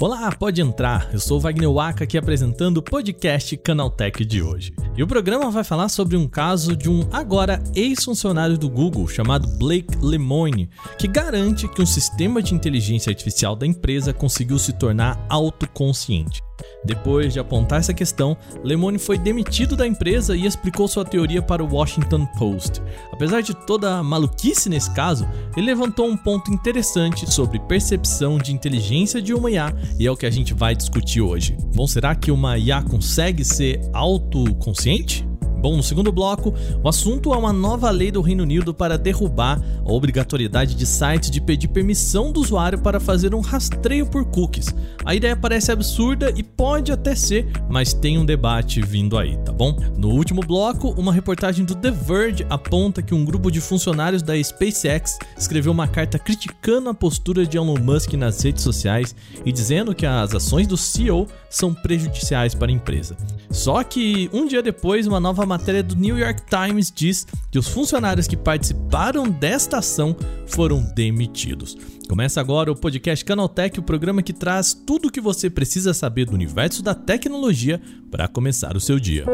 Olá, 0.00 0.32
pode 0.32 0.60
entrar. 0.60 1.08
Eu 1.12 1.20
sou 1.20 1.38
Wagner 1.38 1.70
Waka 1.70 2.02
aqui 2.02 2.18
apresentando 2.18 2.78
o 2.78 2.82
podcast 2.82 3.56
Canaltech 3.58 4.24
de 4.24 4.42
hoje. 4.42 4.72
E 4.96 5.02
o 5.02 5.06
programa 5.06 5.48
vai 5.52 5.62
falar 5.62 5.88
sobre 5.88 6.16
um 6.16 6.26
caso 6.26 6.74
de 6.74 6.90
um 6.90 7.08
agora 7.12 7.62
ex-funcionário 7.76 8.58
do 8.58 8.68
Google 8.68 9.06
chamado 9.06 9.46
Blake 9.58 9.96
Lemoine, 10.02 10.68
que 10.98 11.06
garante 11.06 11.68
que 11.68 11.80
um 11.80 11.86
sistema 11.86 12.42
de 12.42 12.52
inteligência 12.52 13.10
artificial 13.10 13.54
da 13.54 13.64
empresa 13.64 14.12
conseguiu 14.12 14.58
se 14.58 14.72
tornar 14.72 15.24
autoconsciente. 15.28 16.42
Depois 16.84 17.32
de 17.32 17.38
apontar 17.38 17.80
essa 17.80 17.94
questão, 17.94 18.36
Lemone 18.64 18.98
foi 18.98 19.18
demitido 19.18 19.76
da 19.76 19.86
empresa 19.86 20.36
e 20.36 20.46
explicou 20.46 20.88
sua 20.88 21.04
teoria 21.04 21.42
para 21.42 21.62
o 21.62 21.74
Washington 21.74 22.26
Post. 22.38 22.82
Apesar 23.12 23.42
de 23.42 23.54
toda 23.54 23.98
a 23.98 24.02
maluquice 24.02 24.68
nesse 24.68 24.90
caso, 24.94 25.28
ele 25.56 25.66
levantou 25.66 26.06
um 26.06 26.16
ponto 26.16 26.50
interessante 26.52 27.30
sobre 27.30 27.58
percepção 27.60 28.38
de 28.38 28.52
inteligência 28.52 29.20
de 29.20 29.34
uma 29.34 29.50
IA 29.50 29.74
e 29.98 30.06
é 30.06 30.10
o 30.10 30.16
que 30.16 30.26
a 30.26 30.30
gente 30.30 30.54
vai 30.54 30.74
discutir 30.74 31.20
hoje. 31.20 31.56
Bom, 31.74 31.86
será 31.86 32.14
que 32.14 32.30
uma 32.30 32.56
IA 32.56 32.82
consegue 32.82 33.44
ser 33.44 33.80
autoconsciente? 33.92 35.29
Bom, 35.60 35.76
no 35.76 35.82
segundo 35.82 36.10
bloco, 36.10 36.54
o 36.82 36.88
assunto 36.88 37.34
é 37.34 37.36
uma 37.36 37.52
nova 37.52 37.90
lei 37.90 38.10
do 38.10 38.22
Reino 38.22 38.44
Unido 38.44 38.72
para 38.72 38.96
derrubar 38.96 39.60
a 39.84 39.92
obrigatoriedade 39.92 40.74
de 40.74 40.86
sites 40.86 41.30
de 41.30 41.38
pedir 41.38 41.68
permissão 41.68 42.32
do 42.32 42.40
usuário 42.40 42.78
para 42.78 42.98
fazer 42.98 43.34
um 43.34 43.40
rastreio 43.40 44.06
por 44.06 44.24
cookies. 44.24 44.74
A 45.04 45.14
ideia 45.14 45.36
parece 45.36 45.70
absurda 45.70 46.32
e 46.34 46.42
pode 46.42 46.90
até 46.92 47.14
ser, 47.14 47.46
mas 47.68 47.92
tem 47.92 48.16
um 48.16 48.24
debate 48.24 48.80
vindo 48.80 49.18
aí, 49.18 49.36
tá 49.38 49.52
bom? 49.52 49.76
No 49.98 50.08
último 50.08 50.40
bloco, 50.40 50.94
uma 50.96 51.12
reportagem 51.12 51.62
do 51.62 51.74
The 51.74 51.90
Verge 51.90 52.46
aponta 52.48 53.02
que 53.02 53.14
um 53.14 53.24
grupo 53.24 53.50
de 53.50 53.60
funcionários 53.60 54.22
da 54.22 54.42
SpaceX 54.42 55.18
escreveu 55.36 55.72
uma 55.72 55.86
carta 55.86 56.18
criticando 56.18 56.88
a 56.88 56.94
postura 56.94 57.44
de 57.44 57.58
Elon 57.58 57.78
Musk 57.78 58.14
nas 58.14 58.40
redes 58.42 58.62
sociais 58.62 59.14
e 59.44 59.52
dizendo 59.52 59.94
que 59.94 60.06
as 60.06 60.34
ações 60.34 60.66
do 60.66 60.76
CEO 60.76 61.26
são 61.50 61.74
prejudiciais 61.74 62.54
para 62.54 62.68
a 62.70 62.74
empresa. 62.74 63.14
Só 63.50 63.82
que 63.82 64.30
um 64.32 64.46
dia 64.46 64.62
depois, 64.62 65.06
uma 65.06 65.20
nova 65.20 65.44
matéria 65.50 65.82
do 65.82 65.96
New 65.96 66.16
York 66.16 66.42
Times 66.48 66.92
diz 66.94 67.26
que 67.50 67.58
os 67.58 67.66
funcionários 67.66 68.28
que 68.28 68.36
participaram 68.36 69.28
desta 69.28 69.78
ação 69.78 70.16
foram 70.46 70.80
demitidos. 70.94 71.76
Começa 72.08 72.40
agora 72.40 72.70
o 72.70 72.76
podcast 72.76 73.24
Canaltech, 73.24 73.78
o 73.80 73.82
programa 73.82 74.22
que 74.22 74.32
traz 74.32 74.72
tudo 74.72 75.08
o 75.08 75.10
que 75.10 75.20
você 75.20 75.50
precisa 75.50 75.92
saber 75.92 76.26
do 76.26 76.34
universo 76.34 76.82
da 76.82 76.94
tecnologia 76.94 77.80
para 78.10 78.28
começar 78.28 78.76
o 78.76 78.80
seu 78.80 79.00
dia. 79.00 79.24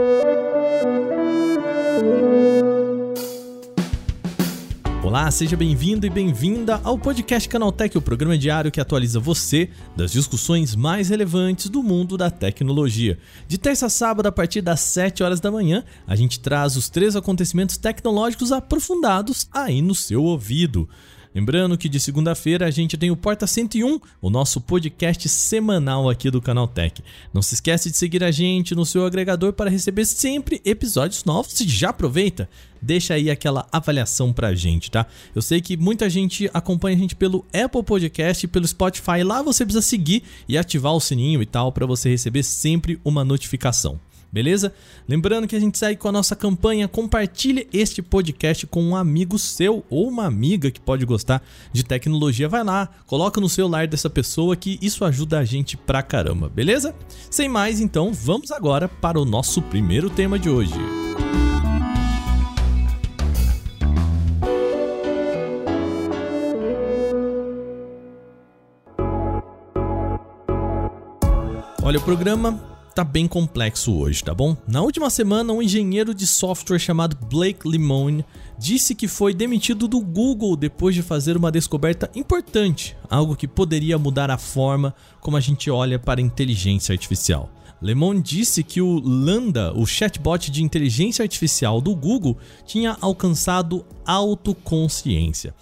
Olá, 5.07 5.31
seja 5.31 5.57
bem-vindo 5.57 6.05
e 6.05 6.11
bem-vinda 6.11 6.81
ao 6.83 6.99
podcast 6.99 7.49
Canaltech, 7.49 7.97
o 7.97 8.03
programa 8.03 8.37
diário 8.37 8.73
que 8.73 8.81
atualiza 8.81 9.21
você 9.21 9.71
das 9.95 10.11
discussões 10.11 10.75
mais 10.75 11.11
relevantes 11.11 11.69
do 11.69 11.81
mundo 11.81 12.17
da 12.17 12.29
tecnologia. 12.29 13.17
De 13.47 13.57
terça 13.57 13.87
a 13.87 13.89
sábado, 13.89 14.27
a 14.27 14.33
partir 14.33 14.61
das 14.63 14.81
7 14.81 15.23
horas 15.23 15.39
da 15.39 15.49
manhã, 15.49 15.85
a 16.09 16.17
gente 16.17 16.41
traz 16.41 16.77
os 16.77 16.89
três 16.89 17.15
acontecimentos 17.15 17.77
tecnológicos 17.77 18.51
aprofundados 18.51 19.49
aí 19.53 19.81
no 19.81 19.95
seu 19.95 20.25
ouvido. 20.25 20.89
Lembrando 21.37 21.77
que 21.77 21.87
de 21.87 22.01
segunda-feira 22.01 22.65
a 22.65 22.71
gente 22.71 22.97
tem 22.97 23.11
o 23.11 23.17
Porta 23.17 23.47
101, 23.47 24.01
o 24.23 24.31
nosso 24.31 24.59
podcast 24.59 25.29
semanal 25.29 26.09
aqui 26.09 26.31
do 26.31 26.41
Canal 26.41 26.67
Tech. 26.67 27.05
Não 27.31 27.43
se 27.43 27.53
esquece 27.53 27.91
de 27.91 27.97
seguir 27.99 28.25
a 28.25 28.31
gente 28.31 28.75
no 28.75 28.87
seu 28.87 29.05
agregador 29.05 29.53
para 29.53 29.69
receber 29.69 30.07
sempre 30.07 30.63
episódios 30.65 31.27
novos 31.27 31.61
e 31.61 31.69
já 31.69 31.91
aproveita, 31.91 32.49
deixa 32.81 33.13
aí 33.13 33.31
aquela 33.31 33.69
avaliação 33.71 34.33
pra 34.33 34.55
gente, 34.55 34.91
tá? 34.91 35.05
Eu 35.35 35.43
sei 35.43 35.61
que 35.61 35.77
muita 35.77 36.09
gente 36.09 36.49
acompanha 36.55 36.97
a 36.97 37.01
gente 37.01 37.15
pelo 37.15 37.45
Apple 37.53 37.83
Podcast 37.83 38.47
e 38.47 38.49
pelo 38.49 38.67
Spotify, 38.67 39.23
lá 39.23 39.43
você 39.43 39.63
precisa 39.63 39.87
seguir 39.87 40.23
e 40.49 40.57
ativar 40.57 40.95
o 40.95 41.01
sininho 41.01 41.43
e 41.43 41.47
tal 41.47 41.71
para 41.71 41.85
você 41.85 42.09
receber 42.09 42.45
sempre 42.45 42.99
uma 43.05 43.23
notificação 43.23 44.01
beleza? 44.37 44.71
Lembrando 45.09 45.49
que 45.49 45.57
a 45.57 45.59
gente 45.59 45.79
segue 45.79 45.99
com 45.99 46.09
a 46.09 46.13
nossa 46.13 46.37
campanha 46.37 46.87
Compartilhe 46.87 47.67
este 47.73 48.03
podcast 48.03 48.67
com 48.67 48.83
um 48.83 48.95
amigo 48.95 49.39
seu 49.39 49.83
ou 49.89 50.07
uma 50.09 50.27
amiga 50.27 50.71
que 50.71 50.79
pode 50.79 51.07
gostar 51.07 51.43
de 51.73 51.83
tecnologia. 51.83 52.47
Vai 52.47 52.63
lá, 52.63 52.87
coloca 53.07 53.41
no 53.41 53.49
celular 53.49 53.87
dessa 53.87 54.11
pessoa 54.11 54.55
que 54.55 54.79
isso 54.83 55.07
ajuda 55.07 55.39
a 55.39 55.45
gente 55.47 55.75
pra 55.75 56.03
caramba, 56.03 56.51
beleza? 56.51 56.95
Sem 57.31 57.49
mais, 57.49 57.81
então, 57.81 58.13
vamos 58.13 58.51
agora 58.51 58.87
para 58.87 59.19
o 59.19 59.25
nosso 59.25 59.63
primeiro 59.63 60.11
tema 60.11 60.39
de 60.39 60.51
hoje. 60.51 60.75
Olha, 71.83 71.99
o 71.99 72.03
programa 72.03 72.76
tá 72.97 73.05
bem 73.05 73.29
complexo 73.29 73.95
hoje, 73.95 74.25
tá 74.25 74.33
bom? 74.33 74.57
Na 74.67 74.81
última 74.81 75.11
semana, 75.11 75.53
um 75.53 75.61
engenheiro 75.61 76.15
de 76.15 76.27
software 76.27 76.79
chamado 76.79 77.15
Blake 77.27 77.69
Limone 77.69 78.25
disse 78.59 78.95
que 78.95 79.07
foi 79.07 79.35
demitido 79.35 79.87
do 79.87 80.01
Google 80.01 80.57
depois 80.57 80.95
de 80.95 81.03
fazer 81.03 81.37
uma 81.37 81.53
descoberta 81.53 82.11
importante, 82.15 82.97
algo 83.11 83.37
que 83.37 83.47
poderia 83.47 83.99
mudar 83.99 84.31
a 84.31 84.39
forma 84.39 84.95
como 85.21 85.37
a 85.37 85.41
gente 85.41 85.71
olha 85.71 85.99
para 85.99 86.23
a 86.23 86.25
inteligência 86.25 86.95
artificial. 86.95 87.51
Lemon 87.83 88.19
disse 88.19 88.63
que 88.63 88.81
o 88.81 88.99
Lambda, 88.99 89.75
o 89.77 89.85
chatbot 89.85 90.51
de 90.51 90.63
inteligência 90.63 91.23
artificial 91.23 91.83
do 91.83 91.95
Google, 91.95 92.39
tinha 92.65 92.97
alcançado 93.03 93.85
autoconsciência. 94.07 95.55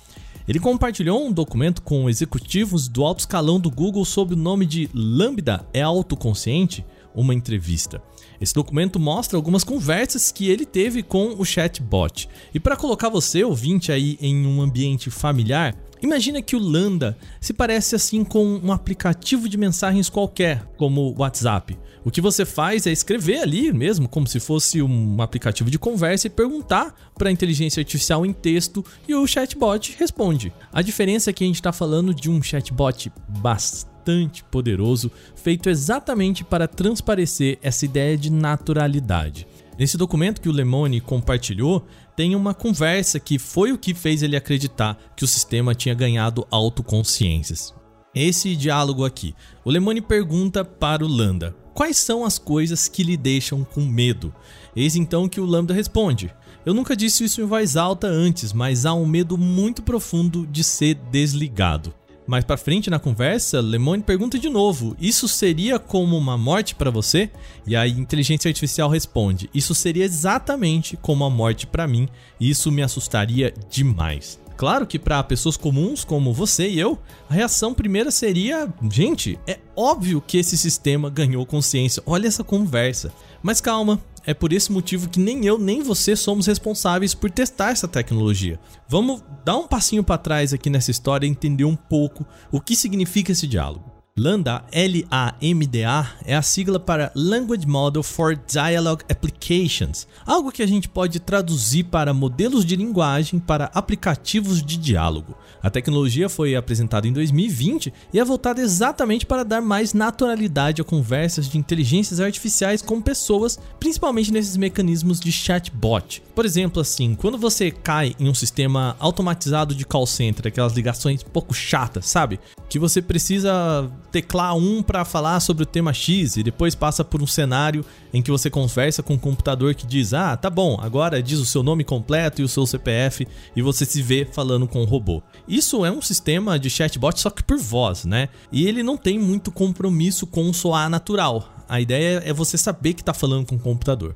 Ele 0.47 0.61
compartilhou 0.61 1.27
um 1.27 1.33
documento 1.33 1.83
com 1.83 2.09
executivos 2.09 2.87
do 2.87 3.05
alto 3.05 3.21
escalão 3.21 3.59
do 3.59 3.73
Google 3.73 4.05
sob 4.05 4.35
o 4.35 4.37
nome 4.37 4.67
de 4.67 4.89
Lambda 4.95 5.67
é 5.73 5.83
autoconsciente, 5.83 6.85
uma 7.15 7.35
entrevista. 7.35 8.03
Esse 8.41 8.55
documento 8.55 8.99
mostra 8.99 9.37
algumas 9.37 9.65
conversas 9.65 10.33
que 10.33 10.49
ele 10.49 10.67
teve 10.67 11.03
com 11.03 11.35
o 11.39 11.45
chatbot. 11.45 12.29
E 12.53 12.61
para 12.61 12.77
colocar 12.77 13.09
você, 13.09 13.45
ouvinte, 13.45 13.93
aí 13.93 14.19
em 14.21 14.47
um 14.47 14.61
ambiente 14.61 15.11
familiar, 15.11 15.75
Imagina 16.05 16.43
que 16.43 16.55
o 16.55 16.59
Landa 16.59 17.17
se 17.41 17.55
parece 17.55 17.97
assim 17.97 18.25
com 18.25 18.61
um 18.63 18.71
aplicativo 18.71 19.49
de 19.49 19.57
mensagens 19.57 20.11
qualquer, 20.11 20.63
como 20.77 21.01
o 21.01 21.21
WhatsApp. 21.21 21.79
O 22.05 22.11
que 22.11 22.21
você 22.21 22.45
faz 22.45 22.87
é 22.87 22.93
escrever 22.93 23.41
ali 23.41 23.73
mesmo, 23.73 24.07
como 24.07 24.27
se 24.27 24.39
fosse 24.39 24.83
um 24.83 25.23
aplicativo 25.23 25.71
de 25.71 25.79
conversa, 25.79 26.27
e 26.27 26.31
perguntar 26.31 26.95
para 27.17 27.31
a 27.31 27.33
inteligência 27.33 27.81
artificial 27.81 28.27
em 28.27 28.35
texto 28.35 28.85
e 29.09 29.15
o 29.15 29.27
chatbot 29.27 29.97
responde. 29.99 30.53
A 30.71 30.83
diferença 30.83 31.31
é 31.31 31.33
que 31.33 31.43
a 31.43 31.47
gente 31.47 31.57
está 31.57 31.73
falando 31.73 32.15
de 32.15 32.29
um 32.29 32.43
chatbot 32.43 33.11
bastante 33.41 33.94
bastante 34.05 34.45
poderoso, 34.45 35.11
feito 35.35 35.71
exatamente 35.71 36.45
para 36.45 36.69
transparecer 36.69 37.59
essa 37.63 37.87
ideia 37.87 38.19
de 38.19 38.31
naturalidade. 38.31 39.47
Nesse 39.79 39.97
documento 39.97 40.41
que 40.41 40.49
o 40.49 40.53
Lemone 40.53 41.01
compartilhou, 41.01 41.85
tem 42.15 42.37
uma 42.37 42.55
conversa 42.55 43.19
que 43.19 43.39
foi 43.39 43.73
o 43.73 43.79
que 43.79 43.95
fez 43.95 44.23
ele 44.23 44.37
acreditar 44.37 44.97
que 45.17 45.25
o 45.25 45.29
sistema 45.29 45.75
tinha 45.75 45.95
ganhado 45.95 46.47
autoconsciências. 46.51 47.75
Esse 48.15 48.55
diálogo 48.55 49.05
aqui. 49.05 49.35
O 49.65 49.71
Lemone 49.71 50.01
pergunta 50.01 50.65
para 50.65 51.05
o 51.05 51.09
Lambda: 51.09 51.57
Quais 51.73 51.97
são 51.97 52.25
as 52.25 52.39
coisas 52.39 52.87
que 52.87 53.03
lhe 53.03 53.17
deixam 53.17 53.65
com 53.65 53.81
medo? 53.81 54.33
Eis 54.77 54.95
então 54.95 55.29
que 55.29 55.41
o 55.41 55.47
Lambda 55.47 55.75
responde: 55.75 56.33
Eu 56.65 56.73
nunca 56.73 56.95
disse 56.95 57.25
isso 57.25 57.41
em 57.41 57.45
voz 57.45 57.77
alta 57.77 58.07
antes, 58.07 58.53
mas 58.53 58.87
há 58.87 58.95
um 58.95 59.07
medo 59.07 59.37
muito 59.37 59.83
profundo 59.83 60.47
de 60.47 60.63
ser 60.63 60.95
desligado. 60.95 61.93
Mais 62.27 62.45
para 62.45 62.57
frente 62.57 62.89
na 62.89 62.99
conversa, 62.99 63.61
Lemone 63.61 64.03
pergunta 64.03 64.39
de 64.39 64.49
novo: 64.49 64.97
"Isso 64.99 65.29
seria 65.29 65.79
como 65.79 66.17
uma 66.17 66.39
morte 66.39 66.75
para 66.75 66.91
você?" 66.91 67.31
E 67.67 67.77
a 67.77 67.87
inteligência 67.87 68.49
artificial 68.49 68.89
responde: 68.89 69.51
"Isso 69.53 69.75
seria 69.75 70.05
exatamente 70.05 70.97
como 70.97 71.25
a 71.25 71.31
morte 71.31 71.67
para 71.67 71.87
mim, 71.87 72.09
e 72.41 72.49
isso 72.49 72.73
me 72.73 72.83
assustaria 72.83 73.53
demais." 73.71 74.39
Claro 74.57 74.87
que 74.87 74.99
para 74.99 75.23
pessoas 75.25 75.57
comuns 75.57 76.05
como 76.05 76.33
você 76.33 76.69
e 76.69 76.79
eu, 76.79 76.99
a 77.29 77.35
reação 77.35 77.75
primeira 77.75 78.11
seria: 78.11 78.73
gente, 78.91 79.39
é 79.47 79.59
óbvio 79.77 80.23
que 80.25 80.39
esse 80.39 80.57
sistema 80.57 81.11
ganhou 81.11 81.45
consciência. 81.45 82.03
Olha 82.07 82.29
essa 82.29 82.45
conversa. 82.45 83.13
Mas 83.43 83.61
calma, 83.61 84.01
é 84.27 84.35
por 84.35 84.53
esse 84.53 84.73
motivo 84.73 85.09
que 85.09 85.21
nem 85.21 85.45
eu 85.45 85.59
nem 85.59 85.83
você 85.83 86.17
somos 86.17 86.47
responsáveis 86.47 87.15
por 87.15 87.31
testar 87.31 87.71
essa 87.71 87.89
tecnologia. 87.89 88.59
Vamos 88.89 89.23
dar 89.45 89.57
um 89.57 89.67
passinho 89.67 90.03
para 90.03 90.19
trás 90.19 90.53
aqui 90.53 90.71
nessa 90.71 90.91
história 90.91 91.27
e 91.27 91.31
entender 91.31 91.65
um 91.65 91.77
pouco 91.77 92.27
o 92.51 92.61
que 92.61 92.75
significa 92.75 93.33
esse 93.33 93.47
diálogo. 93.47 93.94
Lambda, 94.17 94.65
L-A-M-D-A, 94.71 96.07
é 96.25 96.37
a 96.37 96.43
sigla 96.43 96.79
para 96.79 97.11
Language 97.17 97.67
Model 97.67 98.01
for 98.05 98.37
Dialogue 98.37 99.03
Applications, 99.11 100.07
algo 100.25 100.53
que 100.53 100.63
a 100.63 100.67
gente 100.69 100.89
pode 100.89 101.19
traduzir 101.19 101.83
para 101.83 102.15
modelos 102.15 102.65
de 102.65 102.77
linguagem 102.77 103.41
para 103.41 103.73
aplicativos 103.75 104.63
de 104.63 104.77
diálogo. 104.77 105.35
A 105.61 105.69
tecnologia 105.69 106.29
foi 106.29 106.55
apresentada 106.55 107.09
em 107.09 107.13
2020 107.13 107.93
e 108.13 108.21
é 108.21 108.25
voltada 108.25 108.61
exatamente 108.61 109.27
para 109.27 109.43
dar 109.43 109.61
mais 109.61 109.93
naturalidade 109.93 110.81
a 110.81 110.85
conversas 110.85 111.49
de 111.49 111.59
inteligências 111.59 112.21
artificiais 112.21 112.81
com 112.81 113.03
pessoas, 113.03 113.59
principalmente 113.81 114.33
nesses 114.33 114.57
mecanismos 114.57 115.19
de 115.19 115.33
chatbot. 115.33 116.23
Por 116.37 116.45
exemplo, 116.45 116.81
assim, 116.81 117.17
quando 117.17 117.37
você 117.37 117.73
cai 117.73 118.15
em 118.21 118.29
um 118.29 118.35
sistema 118.35 118.95
automatizado 119.01 119.75
de 119.75 119.85
call 119.85 120.07
center, 120.07 120.47
aquelas 120.47 120.75
ligações 120.75 121.21
pouco 121.25 121.53
chatas, 121.53 122.07
sabe? 122.07 122.39
Que 122.69 122.79
você 122.79 123.03
precisa 123.03 123.91
teclar 124.15 124.57
um 124.57 124.81
para 124.81 125.05
falar 125.05 125.41
sobre 125.41 125.65
o 125.65 125.67
tema 125.67 125.93
X 125.93 126.37
e 126.37 126.43
depois 126.45 126.77
passa 126.77 127.05
por 127.05 127.21
um 127.21 127.27
cenário 127.27 127.85
em 128.13 128.23
que 128.23 128.31
você 128.31 128.49
conversa 128.49 129.03
com 129.03 129.15
um 129.15 129.19
computador 129.19 129.75
que 129.75 129.85
diz: 129.85 130.15
"Ah, 130.15 130.37
tá 130.37 130.49
bom, 130.49 130.79
agora 130.81 131.21
diz 131.21 131.41
o 131.41 131.45
seu 131.45 131.65
nome 131.65 131.83
completo 131.83 132.41
e 132.41 132.45
o 132.45 132.49
seu 132.49 132.65
CPF" 132.65 133.27
e 133.57 133.61
você 133.61 133.85
se 133.85 134.01
vê 134.01 134.25
falando 134.25 134.69
com 134.69 134.83
o 134.83 134.85
robô. 134.85 135.21
Isso 135.49 135.85
é 135.85 135.91
um 135.91 136.01
sistema 136.01 136.61
de 136.61 136.71
chatbot 136.71 137.21
só 137.21 137.29
que 137.29 137.43
por 137.43 137.59
voz, 137.59 138.05
né? 138.05 138.29
E 138.53 138.69
ele 138.69 138.85
não 138.85 138.97
tem 138.97 139.19
muito 139.19 139.51
compromisso 139.51 140.29
com 140.29 140.49
o 140.49 140.55
soar 140.55 140.89
natural. 140.89 141.49
A 141.69 141.81
ideia 141.81 142.23
é 142.25 142.33
você 142.33 142.57
saber 142.57 142.95
que 142.95 143.03
está 143.03 143.13
falando 143.13 143.47
com 143.47 143.57
o 143.57 143.59
computador. 143.59 144.15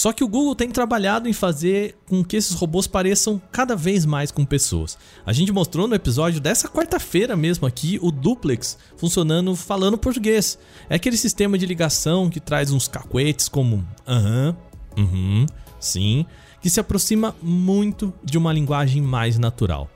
Só 0.00 0.14
que 0.14 0.24
o 0.24 0.28
Google 0.28 0.54
tem 0.54 0.70
trabalhado 0.70 1.28
em 1.28 1.32
fazer 1.34 1.94
com 2.08 2.24
que 2.24 2.34
esses 2.34 2.54
robôs 2.54 2.86
pareçam 2.86 3.38
cada 3.52 3.76
vez 3.76 4.06
mais 4.06 4.30
com 4.30 4.46
pessoas. 4.46 4.96
A 5.26 5.32
gente 5.34 5.52
mostrou 5.52 5.86
no 5.86 5.94
episódio 5.94 6.40
dessa 6.40 6.70
quarta-feira 6.70 7.36
mesmo 7.36 7.66
aqui 7.66 7.98
o 8.00 8.10
Duplex 8.10 8.78
funcionando 8.96 9.54
falando 9.54 9.98
português. 9.98 10.58
É 10.88 10.94
aquele 10.94 11.18
sistema 11.18 11.58
de 11.58 11.66
ligação 11.66 12.30
que 12.30 12.40
traz 12.40 12.70
uns 12.70 12.88
cacuetes 12.88 13.46
como 13.46 13.86
aham, 14.08 14.56
uh 14.96 15.00
uhum, 15.02 15.44
sim, 15.78 16.24
que 16.62 16.70
se 16.70 16.80
aproxima 16.80 17.36
muito 17.42 18.10
de 18.24 18.38
uma 18.38 18.54
linguagem 18.54 19.02
mais 19.02 19.38
natural. 19.38 19.90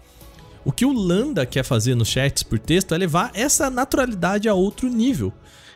O 0.66 0.70
que 0.70 0.84
o 0.84 0.92
Lambda 0.92 1.46
quer 1.46 1.62
fazer 1.62 1.94
nos 1.94 2.08
chats 2.08 2.42
por 2.42 2.58
texto 2.58 2.94
é 2.94 2.98
levar 2.98 3.30
essa 3.32 3.70
naturalidade 3.70 4.50
a 4.50 4.54
outro 4.54 4.86
nível. 4.90 5.32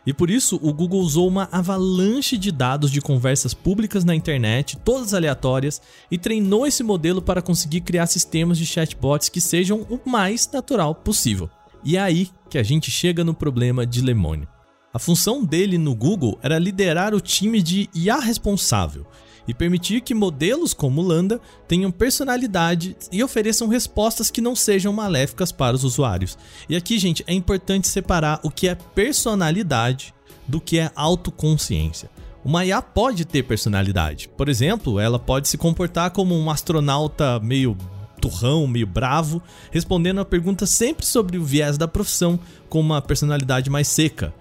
E 0.08 0.12
por 0.14 0.30
isso 0.30 0.58
o 0.62 0.72
Google 0.72 1.00
usou 1.00 1.28
uma 1.28 1.50
avalanche 1.52 2.38
de 2.38 2.50
dados 2.50 2.90
de 2.90 2.98
conversas 2.98 3.52
públicas 3.52 4.06
na 4.06 4.14
internet, 4.14 4.78
todas 4.82 5.12
aleatórias, 5.12 5.82
e 6.10 6.16
treinou 6.16 6.66
esse 6.66 6.82
modelo 6.82 7.20
para 7.20 7.42
conseguir 7.42 7.82
criar 7.82 8.06
sistemas 8.06 8.56
de 8.56 8.64
chatbots 8.64 9.28
que 9.28 9.38
sejam 9.38 9.82
o 9.82 10.00
mais 10.08 10.50
natural 10.50 10.94
possível. 10.94 11.50
E 11.84 11.98
é 11.98 12.00
aí 12.00 12.30
que 12.48 12.56
a 12.56 12.62
gente 12.62 12.90
chega 12.90 13.22
no 13.22 13.34
problema 13.34 13.84
de 13.84 14.00
Lemony. 14.00 14.48
A 14.94 14.98
função 14.98 15.44
dele 15.44 15.76
no 15.76 15.94
Google 15.94 16.38
era 16.42 16.58
liderar 16.58 17.14
o 17.14 17.20
time 17.20 17.60
de 17.60 17.90
IA 17.94 18.18
responsável 18.18 19.06
e 19.48 19.54
permitir 19.54 20.02
que 20.02 20.14
modelos 20.14 20.74
como 20.74 21.00
Lambda 21.00 21.40
tenham 21.66 21.90
personalidade 21.90 22.94
e 23.10 23.24
ofereçam 23.24 23.66
respostas 23.66 24.30
que 24.30 24.42
não 24.42 24.54
sejam 24.54 24.92
maléficas 24.92 25.50
para 25.50 25.74
os 25.74 25.84
usuários. 25.84 26.36
E 26.68 26.76
aqui, 26.76 26.98
gente, 26.98 27.24
é 27.26 27.32
importante 27.32 27.88
separar 27.88 28.38
o 28.44 28.50
que 28.50 28.68
é 28.68 28.74
personalidade 28.74 30.14
do 30.46 30.60
que 30.60 30.78
é 30.78 30.90
autoconsciência. 30.94 32.10
Uma 32.44 32.64
IA 32.64 32.80
pode 32.82 33.24
ter 33.24 33.42
personalidade. 33.42 34.28
Por 34.36 34.48
exemplo, 34.48 35.00
ela 35.00 35.18
pode 35.18 35.48
se 35.48 35.56
comportar 35.56 36.10
como 36.10 36.38
um 36.38 36.50
astronauta 36.50 37.40
meio 37.40 37.76
turrão, 38.20 38.66
meio 38.66 38.86
bravo, 38.86 39.42
respondendo 39.70 40.20
a 40.20 40.24
perguntas 40.24 40.70
sempre 40.70 41.06
sobre 41.06 41.38
o 41.38 41.44
viés 41.44 41.78
da 41.78 41.88
profissão 41.88 42.38
com 42.68 42.80
uma 42.80 43.00
personalidade 43.00 43.70
mais 43.70 43.88
seca. 43.88 44.34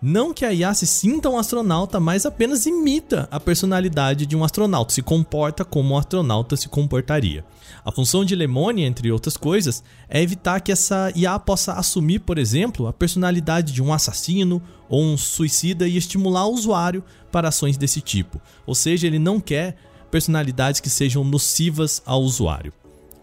Não 0.00 0.32
que 0.32 0.44
a 0.44 0.52
IA 0.52 0.72
se 0.74 0.86
sinta 0.86 1.28
um 1.28 1.36
astronauta, 1.36 1.98
mas 1.98 2.24
apenas 2.24 2.66
imita 2.66 3.26
a 3.32 3.40
personalidade 3.40 4.26
de 4.26 4.36
um 4.36 4.44
astronauta, 4.44 4.94
se 4.94 5.02
comporta 5.02 5.64
como 5.64 5.94
um 5.94 5.98
astronauta 5.98 6.56
se 6.56 6.68
comportaria. 6.68 7.44
A 7.84 7.90
função 7.90 8.24
de 8.24 8.36
Lemony, 8.36 8.84
entre 8.84 9.10
outras 9.10 9.36
coisas, 9.36 9.82
é 10.08 10.22
evitar 10.22 10.60
que 10.60 10.70
essa 10.70 11.12
IA 11.16 11.36
possa 11.40 11.72
assumir, 11.72 12.20
por 12.20 12.38
exemplo, 12.38 12.86
a 12.86 12.92
personalidade 12.92 13.72
de 13.72 13.82
um 13.82 13.92
assassino 13.92 14.62
ou 14.88 15.02
um 15.02 15.16
suicida 15.16 15.88
e 15.88 15.96
estimular 15.96 16.46
o 16.46 16.54
usuário 16.54 17.02
para 17.32 17.48
ações 17.48 17.76
desse 17.76 18.00
tipo. 18.00 18.40
Ou 18.64 18.76
seja, 18.76 19.06
ele 19.06 19.18
não 19.18 19.40
quer 19.40 19.76
personalidades 20.12 20.80
que 20.80 20.88
sejam 20.88 21.24
nocivas 21.24 22.00
ao 22.06 22.22
usuário. 22.22 22.72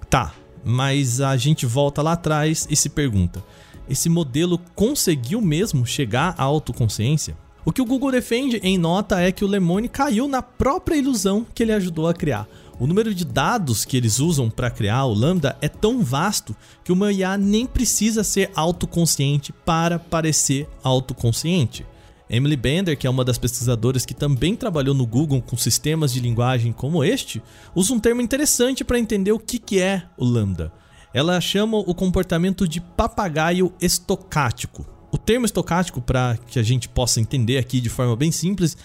Tá, 0.09 0.33
mas 0.63 1.21
a 1.21 1.37
gente 1.37 1.65
volta 1.65 2.01
lá 2.01 2.13
atrás 2.13 2.67
e 2.69 2.75
se 2.75 2.89
pergunta: 2.89 3.43
esse 3.89 4.09
modelo 4.09 4.59
conseguiu 4.75 5.41
mesmo 5.41 5.85
chegar 5.85 6.35
à 6.37 6.43
autoconsciência? 6.43 7.37
O 7.65 7.71
que 7.71 7.81
o 7.81 7.85
Google 7.85 8.11
defende 8.11 8.57
em 8.57 8.77
nota 8.77 9.19
é 9.19 9.31
que 9.31 9.43
o 9.43 9.47
Lemony 9.47 9.89
caiu 9.89 10.27
na 10.27 10.41
própria 10.41 10.97
ilusão 10.97 11.45
que 11.53 11.63
ele 11.63 11.73
ajudou 11.73 12.07
a 12.07 12.13
criar. 12.13 12.47
O 12.79 12.85
número 12.85 13.13
de 13.15 13.25
dados 13.25 13.85
que 13.85 13.97
eles 13.97 14.19
usam 14.19 14.49
para 14.49 14.69
criar 14.69 15.05
o 15.05 15.13
Lambda 15.13 15.57
é 15.61 15.69
tão 15.69 16.03
vasto 16.03 16.55
que 16.83 16.91
uma 16.91 17.11
IA 17.11 17.37
nem 17.37 17.65
precisa 17.65 18.23
ser 18.23 18.51
autoconsciente 18.55 19.51
para 19.51 19.97
parecer 19.97 20.69
autoconsciente. 20.83 21.85
Emily 22.29 22.55
Bender, 22.55 22.97
que 22.97 23.07
é 23.07 23.09
uma 23.09 23.23
das 23.23 23.37
pesquisadoras 23.37 24.05
que 24.05 24.13
também 24.13 24.55
trabalhou 24.55 24.93
no 24.93 25.05
Google 25.05 25.41
com 25.41 25.55
sistemas 25.55 26.11
de 26.11 26.19
linguagem 26.19 26.73
como 26.73 27.03
este, 27.03 27.41
usa 27.73 27.93
um 27.93 27.99
termo 27.99 28.21
interessante 28.21 28.83
para 28.83 28.99
entender 28.99 29.31
o 29.31 29.39
que 29.39 29.79
é 29.79 30.03
o 30.17 30.25
Lambda. 30.25 30.71
Ela 31.15 31.39
chama 31.39 31.77
o 31.77 31.95
comportamento 31.95 32.67
de 32.67 32.81
papagaio 32.81 33.71
estocástico. 33.79 34.85
O 35.13 35.17
termo 35.17 35.45
estocástico, 35.45 36.01
para 36.01 36.37
que 36.45 36.59
a 36.59 36.61
gente 36.61 36.89
possa 36.89 37.21
entender 37.21 37.57
aqui 37.57 37.79
de 37.79 37.87
forma 37.87 38.17
bem 38.17 38.33
simples, 38.33 38.75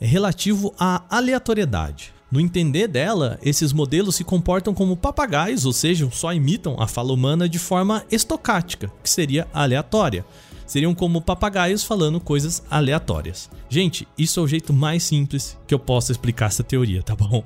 é 0.00 0.04
relativo 0.04 0.74
à 0.76 1.04
aleatoriedade. 1.08 2.12
No 2.28 2.40
entender 2.40 2.88
dela, 2.88 3.38
esses 3.40 3.72
modelos 3.72 4.16
se 4.16 4.24
comportam 4.24 4.74
como 4.74 4.96
papagaios, 4.96 5.64
ou 5.64 5.72
seja, 5.72 6.10
só 6.10 6.34
imitam 6.34 6.74
a 6.76 6.88
fala 6.88 7.12
humana 7.12 7.48
de 7.48 7.60
forma 7.60 8.04
estocástica, 8.10 8.90
que 9.00 9.08
seria 9.08 9.46
aleatória. 9.54 10.26
Seriam 10.66 10.92
como 10.92 11.22
papagaios 11.22 11.84
falando 11.84 12.18
coisas 12.18 12.64
aleatórias. 12.68 13.48
Gente, 13.68 14.08
isso 14.18 14.40
é 14.40 14.42
o 14.42 14.48
jeito 14.48 14.72
mais 14.72 15.04
simples 15.04 15.56
que 15.68 15.72
eu 15.72 15.78
posso 15.78 16.10
explicar 16.10 16.46
essa 16.46 16.64
teoria, 16.64 17.00
tá 17.00 17.14
bom? 17.14 17.44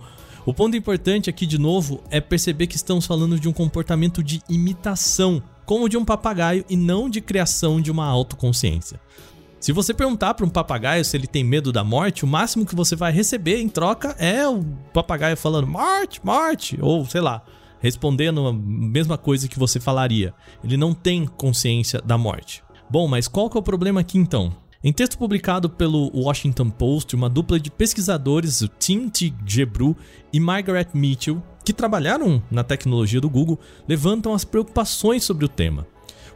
O 0.51 0.53
ponto 0.53 0.77
importante 0.77 1.31
aqui, 1.31 1.47
de 1.47 1.59
novo, 1.59 2.03
é 2.11 2.21
perceber 2.21 2.67
que 2.67 2.75
estamos 2.75 3.07
falando 3.07 3.39
de 3.39 3.49
um 3.49 3.53
comportamento 3.53 4.21
de 4.21 4.43
imitação, 4.49 5.41
como 5.65 5.89
de 5.89 5.97
um 5.97 6.05
papagaio, 6.05 6.65
e 6.69 6.77
não 6.77 7.09
de 7.09 7.21
criação 7.21 7.81
de 7.81 7.89
uma 7.89 8.05
autoconsciência. 8.05 9.01
Se 9.61 9.71
você 9.71 9.95
perguntar 9.95 10.35
para 10.35 10.45
um 10.45 10.49
papagaio 10.49 11.05
se 11.05 11.17
ele 11.17 11.29
tem 11.29 11.45
medo 11.45 11.71
da 11.71 11.85
morte, 11.85 12.25
o 12.25 12.27
máximo 12.27 12.67
que 12.67 12.75
você 12.75 12.97
vai 12.97 13.13
receber 13.13 13.61
em 13.61 13.69
troca 13.69 14.17
é 14.19 14.49
o 14.49 14.65
papagaio 14.93 15.37
falando 15.37 15.69
morte, 15.69 16.21
morte, 16.25 16.77
ou 16.83 17.07
sei 17.07 17.21
lá, 17.21 17.45
respondendo 17.79 18.45
a 18.49 18.53
mesma 18.53 19.17
coisa 19.17 19.47
que 19.47 19.57
você 19.57 19.79
falaria. 19.79 20.35
Ele 20.65 20.77
não 20.77 20.93
tem 20.93 21.27
consciência 21.27 22.01
da 22.01 22.19
morte. 22.19 22.65
Bom, 22.91 23.07
mas 23.07 23.29
qual 23.29 23.49
que 23.49 23.57
é 23.57 23.61
o 23.61 23.63
problema 23.63 24.01
aqui 24.01 24.19
então? 24.19 24.53
Em 24.83 24.95
texto 24.95 25.19
publicado 25.19 25.69
pelo 25.69 26.11
Washington 26.15 26.71
Post, 26.71 27.15
uma 27.15 27.29
dupla 27.29 27.61
de 27.61 27.71
pesquisadores, 27.71 28.67
Tim 28.79 29.11
T. 29.11 29.31
Gebru 29.45 29.95
e 30.33 30.41
Margaret 30.41 30.87
Mitchell, 30.95 31.43
que 31.63 31.75
trabalharam 31.75 32.43
na 32.51 32.65
tecnologia 32.65 33.21
do 33.21 33.29
Google, 33.29 33.61
levantam 33.87 34.33
as 34.33 34.43
preocupações 34.43 35.23
sobre 35.23 35.45
o 35.45 35.49
tema. 35.49 35.87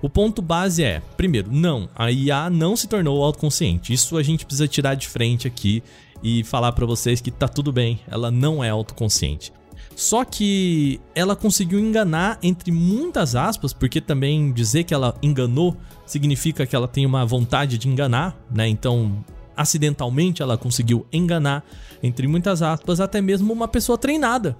O 0.03 0.11
ponto 0.11 0.43
base 0.43 0.85
é, 0.85 1.01
primeiro, 1.17 1.51
não, 1.51 1.89
a 1.95 2.13
IA 2.13 2.51
não 2.51 2.77
se 2.77 2.87
tornou 2.87 3.25
autoconsciente. 3.25 3.95
Isso 3.95 4.15
a 4.19 4.23
gente 4.23 4.45
precisa 4.45 4.69
tirar 4.69 4.95
de 4.95 5.09
frente 5.09 5.49
aqui 5.49 5.83
e 6.23 6.45
falar 6.45 6.73
para 6.73 6.85
vocês 6.85 7.23
que 7.23 7.31
tá 7.31 7.49
tudo 7.49 7.73
bem, 7.73 7.99
ela 8.07 8.31
não 8.31 8.63
é 8.63 8.69
autoconsciente. 8.69 9.55
Só 9.97 10.25
que 10.25 11.01
ela 11.15 11.37
conseguiu 11.37 11.79
enganar 11.79 12.39
entre 12.43 12.73
muitas 12.73 13.37
aspas, 13.37 13.73
porque 13.73 14.01
também 14.01 14.53
dizer 14.53 14.85
que 14.85 14.95
ela 14.95 15.17
enganou 15.23 15.77
significa 16.05 16.67
que 16.67 16.75
ela 16.75 16.89
tem 16.89 17.07
uma 17.07 17.25
vontade 17.25 17.79
de 17.79 17.89
enganar, 17.89 18.37
né? 18.51 18.69
Então, 18.69 19.25
acidentalmente 19.57 20.43
ela 20.43 20.59
conseguiu 20.59 21.07
enganar 21.13 21.65
entre 22.03 22.27
muitas 22.27 22.61
aspas 22.61 23.01
até 23.01 23.21
mesmo 23.21 23.53
uma 23.53 23.69
pessoa 23.69 23.97
treinada. 23.97 24.57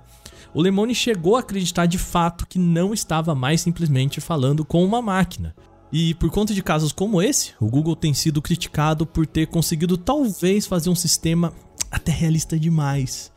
O 0.55 0.63
Lemone 0.63 0.95
chegou 0.95 1.37
a 1.37 1.41
acreditar 1.41 1.87
de 1.87 1.99
fato 1.99 2.47
que 2.47 2.59
não 2.59 2.95
estava 2.95 3.35
mais 3.35 3.61
simplesmente 3.61 4.21
falando 4.21 4.65
com 4.65 4.85
uma 4.85 5.03
máquina. 5.03 5.55
E 5.93 6.15
por 6.15 6.31
conta 6.31 6.55
de 6.55 6.63
casos 6.63 6.93
como 6.93 7.21
esse, 7.21 7.53
o 7.61 7.67
Google 7.67 7.97
tem 7.97 8.15
sido 8.15 8.41
criticado 8.41 9.05
por 9.05 9.27
ter 9.27 9.47
conseguido 9.47 9.97
talvez 9.97 10.67
fazer 10.67 10.91
um 10.91 10.95
sistema 10.95 11.53
até 11.91 12.13
realista 12.13 12.59
demais. 12.59 13.33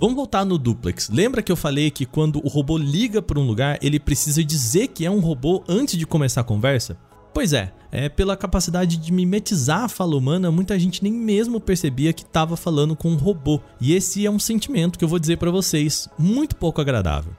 Vamos 0.00 0.14
voltar 0.14 0.44
no 0.44 0.58
duplex. 0.58 1.10
Lembra 1.10 1.42
que 1.42 1.50
eu 1.50 1.56
falei 1.56 1.90
que 1.90 2.06
quando 2.06 2.40
o 2.44 2.48
robô 2.48 2.78
liga 2.78 3.20
para 3.20 3.38
um 3.38 3.46
lugar, 3.46 3.78
ele 3.82 3.98
precisa 3.98 4.44
dizer 4.44 4.88
que 4.88 5.04
é 5.04 5.10
um 5.10 5.18
robô 5.18 5.64
antes 5.68 5.98
de 5.98 6.06
começar 6.06 6.42
a 6.42 6.44
conversa? 6.44 6.96
Pois 7.34 7.52
é, 7.52 7.72
é 7.90 8.08
pela 8.08 8.36
capacidade 8.36 8.96
de 8.96 9.12
mimetizar 9.12 9.84
a 9.84 9.88
fala 9.88 10.16
humana, 10.16 10.52
muita 10.52 10.78
gente 10.78 11.02
nem 11.02 11.12
mesmo 11.12 11.60
percebia 11.60 12.12
que 12.12 12.22
estava 12.22 12.56
falando 12.56 12.94
com 12.94 13.10
um 13.10 13.16
robô. 13.16 13.60
E 13.80 13.92
esse 13.92 14.24
é 14.24 14.30
um 14.30 14.38
sentimento 14.38 14.98
que 14.98 15.04
eu 15.04 15.08
vou 15.08 15.18
dizer 15.18 15.36
para 15.36 15.50
vocês, 15.50 16.08
muito 16.16 16.54
pouco 16.54 16.80
agradável. 16.80 17.32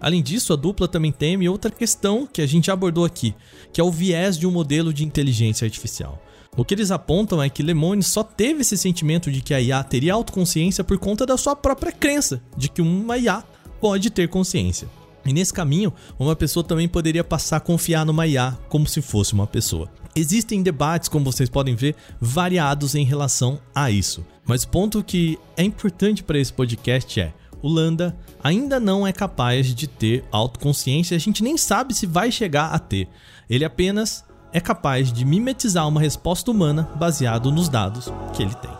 Além 0.00 0.22
disso, 0.22 0.52
a 0.52 0.56
dupla 0.56 0.86
também 0.86 1.10
teme 1.10 1.48
outra 1.48 1.70
questão 1.70 2.28
que 2.30 2.42
a 2.42 2.46
gente 2.46 2.70
abordou 2.70 3.04
aqui, 3.04 3.34
que 3.72 3.80
é 3.80 3.84
o 3.84 3.90
viés 3.90 4.38
de 4.38 4.46
um 4.46 4.50
modelo 4.50 4.92
de 4.92 5.04
inteligência 5.04 5.64
artificial. 5.64 6.22
O 6.56 6.64
que 6.64 6.72
eles 6.72 6.92
apontam 6.92 7.42
é 7.42 7.48
que 7.48 7.64
Lemone 7.64 8.02
só 8.02 8.22
teve 8.22 8.60
esse 8.60 8.78
sentimento 8.78 9.30
de 9.30 9.40
que 9.40 9.52
a 9.52 9.60
IA 9.60 9.82
teria 9.82 10.14
autoconsciência 10.14 10.84
por 10.84 10.98
conta 10.98 11.26
da 11.26 11.36
sua 11.36 11.56
própria 11.56 11.90
crença 11.90 12.40
de 12.56 12.68
que 12.68 12.80
uma 12.80 13.18
IA 13.18 13.42
pode 13.80 14.08
ter 14.08 14.28
consciência. 14.28 14.88
E 15.26 15.32
nesse 15.32 15.52
caminho, 15.52 15.92
uma 16.18 16.36
pessoa 16.36 16.62
também 16.62 16.86
poderia 16.86 17.24
passar 17.24 17.56
a 17.56 17.60
confiar 17.60 18.06
numa 18.06 18.26
IA 18.26 18.56
como 18.68 18.86
se 18.86 19.02
fosse 19.02 19.32
uma 19.32 19.46
pessoa. 19.46 19.90
Existem 20.14 20.62
debates, 20.62 21.08
como 21.08 21.24
vocês 21.24 21.48
podem 21.48 21.74
ver, 21.74 21.96
variados 22.20 22.94
em 22.94 23.04
relação 23.04 23.58
a 23.74 23.90
isso. 23.90 24.24
Mas 24.46 24.62
o 24.62 24.68
ponto 24.68 25.02
que 25.02 25.38
é 25.56 25.64
importante 25.64 26.22
para 26.22 26.38
esse 26.38 26.52
podcast 26.52 27.18
é: 27.18 27.34
o 27.60 27.68
Landa 27.68 28.16
ainda 28.42 28.78
não 28.78 29.04
é 29.04 29.12
capaz 29.12 29.74
de 29.74 29.88
ter 29.88 30.22
autoconsciência, 30.30 31.16
a 31.16 31.20
gente 31.20 31.42
nem 31.42 31.56
sabe 31.56 31.94
se 31.94 32.06
vai 32.06 32.30
chegar 32.30 32.68
a 32.68 32.78
ter. 32.78 33.08
Ele 33.50 33.64
apenas 33.64 34.24
é 34.54 34.60
capaz 34.60 35.12
de 35.12 35.24
mimetizar 35.24 35.86
uma 35.88 36.00
resposta 36.00 36.48
humana 36.48 36.88
baseado 36.94 37.50
nos 37.50 37.68
dados 37.68 38.08
que 38.32 38.40
ele 38.40 38.54
tem. 38.54 38.70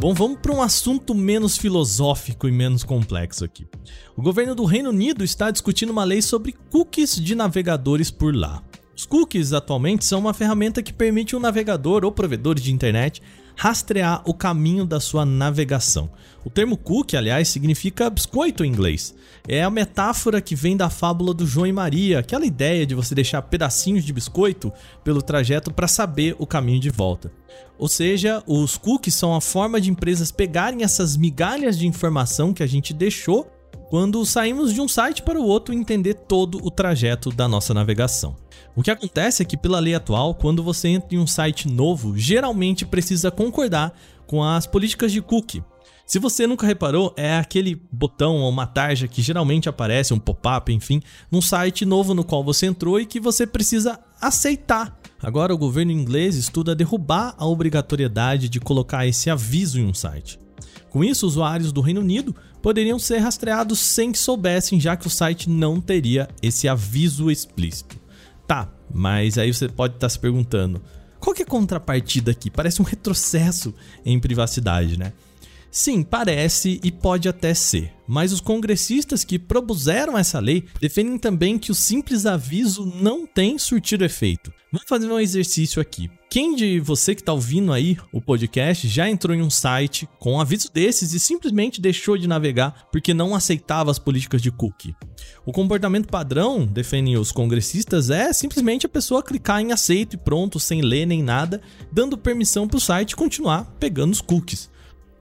Bom, 0.00 0.14
vamos 0.14 0.38
para 0.40 0.52
um 0.52 0.62
assunto 0.62 1.14
menos 1.14 1.58
filosófico 1.58 2.48
e 2.48 2.50
menos 2.50 2.82
complexo 2.82 3.44
aqui. 3.44 3.68
O 4.16 4.22
governo 4.22 4.54
do 4.54 4.64
Reino 4.64 4.88
Unido 4.88 5.22
está 5.22 5.50
discutindo 5.50 5.90
uma 5.90 6.04
lei 6.04 6.22
sobre 6.22 6.56
cookies 6.70 7.14
de 7.14 7.34
navegadores 7.34 8.10
por 8.10 8.34
lá. 8.34 8.62
Os 8.96 9.04
cookies 9.04 9.52
atualmente 9.52 10.06
são 10.06 10.20
uma 10.20 10.32
ferramenta 10.32 10.82
que 10.82 10.92
permite 10.92 11.36
um 11.36 11.38
navegador 11.38 12.02
ou 12.02 12.10
provedor 12.10 12.54
de 12.54 12.72
internet 12.72 13.22
rastrear 13.56 14.22
o 14.24 14.34
caminho 14.34 14.84
da 14.84 15.00
sua 15.00 15.24
navegação. 15.24 16.10
O 16.44 16.50
termo 16.50 16.76
cookie, 16.76 17.16
aliás, 17.16 17.48
significa 17.48 18.10
biscoito 18.10 18.64
em 18.64 18.68
inglês. 18.68 19.14
É 19.46 19.62
a 19.62 19.70
metáfora 19.70 20.40
que 20.40 20.56
vem 20.56 20.76
da 20.76 20.90
fábula 20.90 21.32
do 21.32 21.46
João 21.46 21.66
e 21.66 21.72
Maria, 21.72 22.18
aquela 22.18 22.44
ideia 22.44 22.84
de 22.84 22.94
você 22.94 23.14
deixar 23.14 23.42
pedacinhos 23.42 24.04
de 24.04 24.12
biscoito 24.12 24.72
pelo 25.04 25.22
trajeto 25.22 25.72
para 25.72 25.86
saber 25.86 26.34
o 26.38 26.46
caminho 26.46 26.80
de 26.80 26.90
volta. 26.90 27.32
Ou 27.78 27.88
seja, 27.88 28.42
os 28.46 28.76
cookies 28.76 29.14
são 29.14 29.34
a 29.34 29.40
forma 29.40 29.80
de 29.80 29.90
empresas 29.90 30.30
pegarem 30.30 30.82
essas 30.82 31.16
migalhas 31.16 31.78
de 31.78 31.86
informação 31.86 32.52
que 32.52 32.62
a 32.62 32.66
gente 32.66 32.92
deixou 32.92 33.50
quando 33.88 34.24
saímos 34.24 34.72
de 34.72 34.80
um 34.80 34.88
site 34.88 35.22
para 35.22 35.38
o 35.38 35.44
outro 35.44 35.74
e 35.74 35.76
entender 35.76 36.14
todo 36.14 36.58
o 36.64 36.70
trajeto 36.70 37.30
da 37.30 37.46
nossa 37.46 37.74
navegação. 37.74 38.41
O 38.74 38.82
que 38.82 38.90
acontece 38.90 39.42
é 39.42 39.44
que, 39.44 39.56
pela 39.56 39.78
lei 39.78 39.94
atual, 39.94 40.34
quando 40.34 40.62
você 40.62 40.88
entra 40.88 41.14
em 41.14 41.18
um 41.18 41.26
site 41.26 41.68
novo, 41.68 42.16
geralmente 42.16 42.86
precisa 42.86 43.30
concordar 43.30 43.92
com 44.26 44.42
as 44.42 44.66
políticas 44.66 45.12
de 45.12 45.20
cookie. 45.20 45.62
Se 46.06 46.18
você 46.18 46.46
nunca 46.46 46.66
reparou, 46.66 47.12
é 47.16 47.36
aquele 47.36 47.80
botão 47.92 48.36
ou 48.36 48.48
uma 48.48 48.66
tarja 48.66 49.06
que 49.06 49.22
geralmente 49.22 49.68
aparece, 49.68 50.14
um 50.14 50.18
pop-up, 50.18 50.72
enfim, 50.72 51.00
num 51.30 51.42
site 51.42 51.84
novo 51.84 52.14
no 52.14 52.24
qual 52.24 52.42
você 52.42 52.66
entrou 52.66 52.98
e 52.98 53.06
que 53.06 53.20
você 53.20 53.46
precisa 53.46 54.00
aceitar. 54.20 54.98
Agora, 55.22 55.54
o 55.54 55.58
governo 55.58 55.92
inglês 55.92 56.36
estuda 56.36 56.74
derrubar 56.74 57.34
a 57.38 57.46
obrigatoriedade 57.46 58.48
de 58.48 58.58
colocar 58.58 59.06
esse 59.06 59.30
aviso 59.30 59.78
em 59.78 59.84
um 59.84 59.94
site. 59.94 60.38
Com 60.90 61.04
isso, 61.04 61.26
usuários 61.26 61.72
do 61.72 61.80
Reino 61.80 62.00
Unido 62.00 62.34
poderiam 62.60 62.98
ser 62.98 63.18
rastreados 63.18 63.78
sem 63.78 64.12
que 64.12 64.18
soubessem, 64.18 64.80
já 64.80 64.96
que 64.96 65.06
o 65.06 65.10
site 65.10 65.48
não 65.48 65.80
teria 65.80 66.28
esse 66.42 66.68
aviso 66.68 67.30
explícito. 67.30 68.01
Tá, 68.52 68.70
mas 68.92 69.38
aí 69.38 69.50
você 69.50 69.66
pode 69.66 69.94
estar 69.94 70.04
tá 70.04 70.10
se 70.10 70.18
perguntando: 70.18 70.82
qual 71.18 71.34
que 71.34 71.40
é 71.40 71.44
a 71.46 71.48
contrapartida 71.48 72.32
aqui? 72.32 72.50
Parece 72.50 72.82
um 72.82 72.84
retrocesso 72.84 73.74
em 74.04 74.20
privacidade, 74.20 74.98
né? 74.98 75.14
Sim, 75.70 76.02
parece 76.02 76.78
e 76.84 76.92
pode 76.92 77.30
até 77.30 77.54
ser, 77.54 77.94
mas 78.06 78.30
os 78.30 78.42
congressistas 78.42 79.24
que 79.24 79.38
propuseram 79.38 80.18
essa 80.18 80.38
lei 80.38 80.66
defendem 80.78 81.16
também 81.16 81.58
que 81.58 81.72
o 81.72 81.74
simples 81.74 82.26
aviso 82.26 82.84
não 82.84 83.26
tem 83.26 83.58
surtido 83.58 84.04
efeito. 84.04 84.52
Vamos 84.70 84.86
fazer 84.86 85.10
um 85.10 85.18
exercício 85.18 85.80
aqui. 85.80 86.10
Quem 86.32 86.54
de 86.56 86.80
você 86.80 87.14
que 87.14 87.20
está 87.20 87.34
ouvindo 87.34 87.74
aí 87.74 87.98
o 88.10 88.18
podcast 88.18 88.88
já 88.88 89.06
entrou 89.06 89.36
em 89.36 89.42
um 89.42 89.50
site 89.50 90.08
com 90.18 90.32
um 90.32 90.40
aviso 90.40 90.72
desses 90.72 91.12
e 91.12 91.20
simplesmente 91.20 91.78
deixou 91.78 92.16
de 92.16 92.26
navegar 92.26 92.88
porque 92.90 93.12
não 93.12 93.34
aceitava 93.34 93.90
as 93.90 93.98
políticas 93.98 94.40
de 94.40 94.50
cookie? 94.50 94.96
O 95.44 95.52
comportamento 95.52 96.08
padrão, 96.08 96.64
defendem 96.64 97.18
os 97.18 97.32
congressistas, 97.32 98.08
é 98.08 98.32
simplesmente 98.32 98.86
a 98.86 98.88
pessoa 98.88 99.22
clicar 99.22 99.60
em 99.60 99.72
aceito 99.72 100.14
e 100.14 100.16
pronto, 100.16 100.58
sem 100.58 100.80
ler 100.80 101.04
nem 101.04 101.22
nada, 101.22 101.60
dando 101.92 102.16
permissão 102.16 102.66
para 102.66 102.78
o 102.78 102.80
site 102.80 103.14
continuar 103.14 103.66
pegando 103.78 104.14
os 104.14 104.22
cookies. 104.22 104.70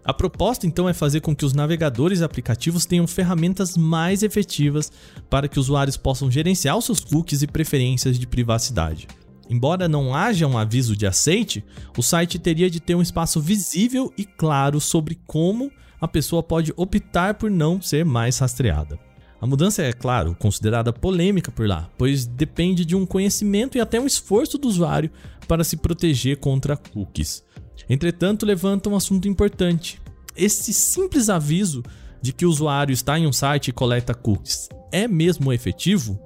A 0.05 0.13
proposta 0.13 0.65
então 0.65 0.87
é 0.87 0.93
fazer 0.93 1.19
com 1.19 1.35
que 1.35 1.43
os 1.43 1.51
navegadores 1.51 2.21
e 2.21 2.23
aplicativos 2.23 2.85
tenham 2.85 3.05
ferramentas 3.05 3.75
mais 3.75 4.23
efetivas 4.23 4.89
para 5.29 5.49
que 5.49 5.59
usuários 5.59 5.97
possam 5.97 6.31
gerenciar 6.31 6.77
os 6.77 6.85
seus 6.85 7.01
cookies 7.01 7.41
e 7.41 7.47
preferências 7.47 8.17
de 8.17 8.25
privacidade. 8.25 9.09
Embora 9.51 9.89
não 9.89 10.15
haja 10.15 10.48
um 10.48 10.58
aviso 10.58 10.96
de 10.96 11.05
aceite, 11.05 11.62
o 11.98 12.01
site 12.01 12.39
teria 12.39 12.70
de 12.70 12.79
ter 12.79 12.96
um 12.96 13.01
espaço 13.01 13.41
visível 13.41 14.10
e 14.17 14.24
claro 14.24 14.79
sobre 14.79 15.20
como 15.27 15.70
a 16.00 16.08
pessoa 16.08 16.41
pode 16.41 16.72
optar 16.77 17.34
por 17.34 17.51
não 17.51 17.81
ser 17.81 18.05
mais 18.05 18.39
rastreada. 18.39 18.98
A 19.41 19.46
mudança 19.46 19.84
é, 19.84 19.91
claro, 19.91 20.34
considerada 20.39 20.93
polêmica 20.93 21.51
por 21.51 21.67
lá, 21.67 21.89
pois 21.98 22.25
depende 22.25 22.86
de 22.86 22.96
um 22.96 23.05
conhecimento 23.05 23.77
e 23.77 23.81
até 23.81 24.00
um 24.00 24.08
esforço 24.08 24.58
do 24.58 24.70
usuário 24.70 25.12
para 25.50 25.65
se 25.65 25.75
proteger 25.75 26.38
contra 26.38 26.77
cookies. 26.77 27.43
Entretanto, 27.89 28.46
levanta 28.46 28.89
um 28.89 28.96
assunto 28.96 29.27
importante. 29.27 30.01
Esse 30.34 30.72
simples 30.72 31.27
aviso 31.27 31.84
de 32.22 32.31
que 32.31 32.46
o 32.46 32.50
usuário 32.50 32.93
está 32.93 33.20
em 33.20 33.27
um 33.27 33.34
site 33.34 33.67
e 33.67 33.74
coleta 33.74 34.13
cookies 34.13 34.70
é 34.91 35.08
mesmo 35.08 35.51
efetivo? 35.51 36.20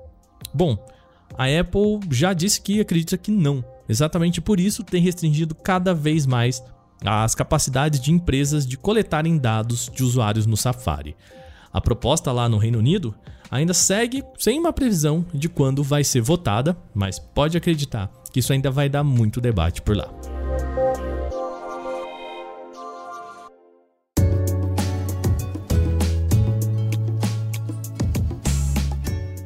Bom, 0.53 0.77
a 1.37 1.45
Apple 1.45 1.99
já 2.11 2.33
disse 2.33 2.61
que 2.61 2.79
acredita 2.79 3.17
que 3.17 3.31
não. 3.31 3.63
Exatamente 3.87 4.41
por 4.41 4.59
isso 4.59 4.83
tem 4.83 5.01
restringido 5.01 5.53
cada 5.53 5.93
vez 5.93 6.25
mais 6.25 6.63
as 7.03 7.35
capacidades 7.35 7.99
de 7.99 8.11
empresas 8.11 8.65
de 8.65 8.77
coletarem 8.77 9.37
dados 9.37 9.89
de 9.93 10.03
usuários 10.03 10.45
no 10.45 10.57
Safari. 10.57 11.15
A 11.71 11.81
proposta 11.81 12.31
lá 12.31 12.47
no 12.47 12.57
Reino 12.57 12.79
Unido 12.79 13.13
ainda 13.51 13.73
segue 13.73 14.23
sem 14.37 14.59
uma 14.59 14.73
previsão 14.73 15.25
de 15.33 15.49
quando 15.49 15.83
vai 15.83 16.03
ser 16.03 16.21
votada, 16.21 16.75
mas 16.93 17.19
pode 17.19 17.57
acreditar 17.57 18.09
que 18.31 18.39
isso 18.39 18.53
ainda 18.53 18.71
vai 18.71 18.89
dar 18.89 19.03
muito 19.03 19.41
debate 19.41 19.81
por 19.81 19.95
lá. 19.95 20.34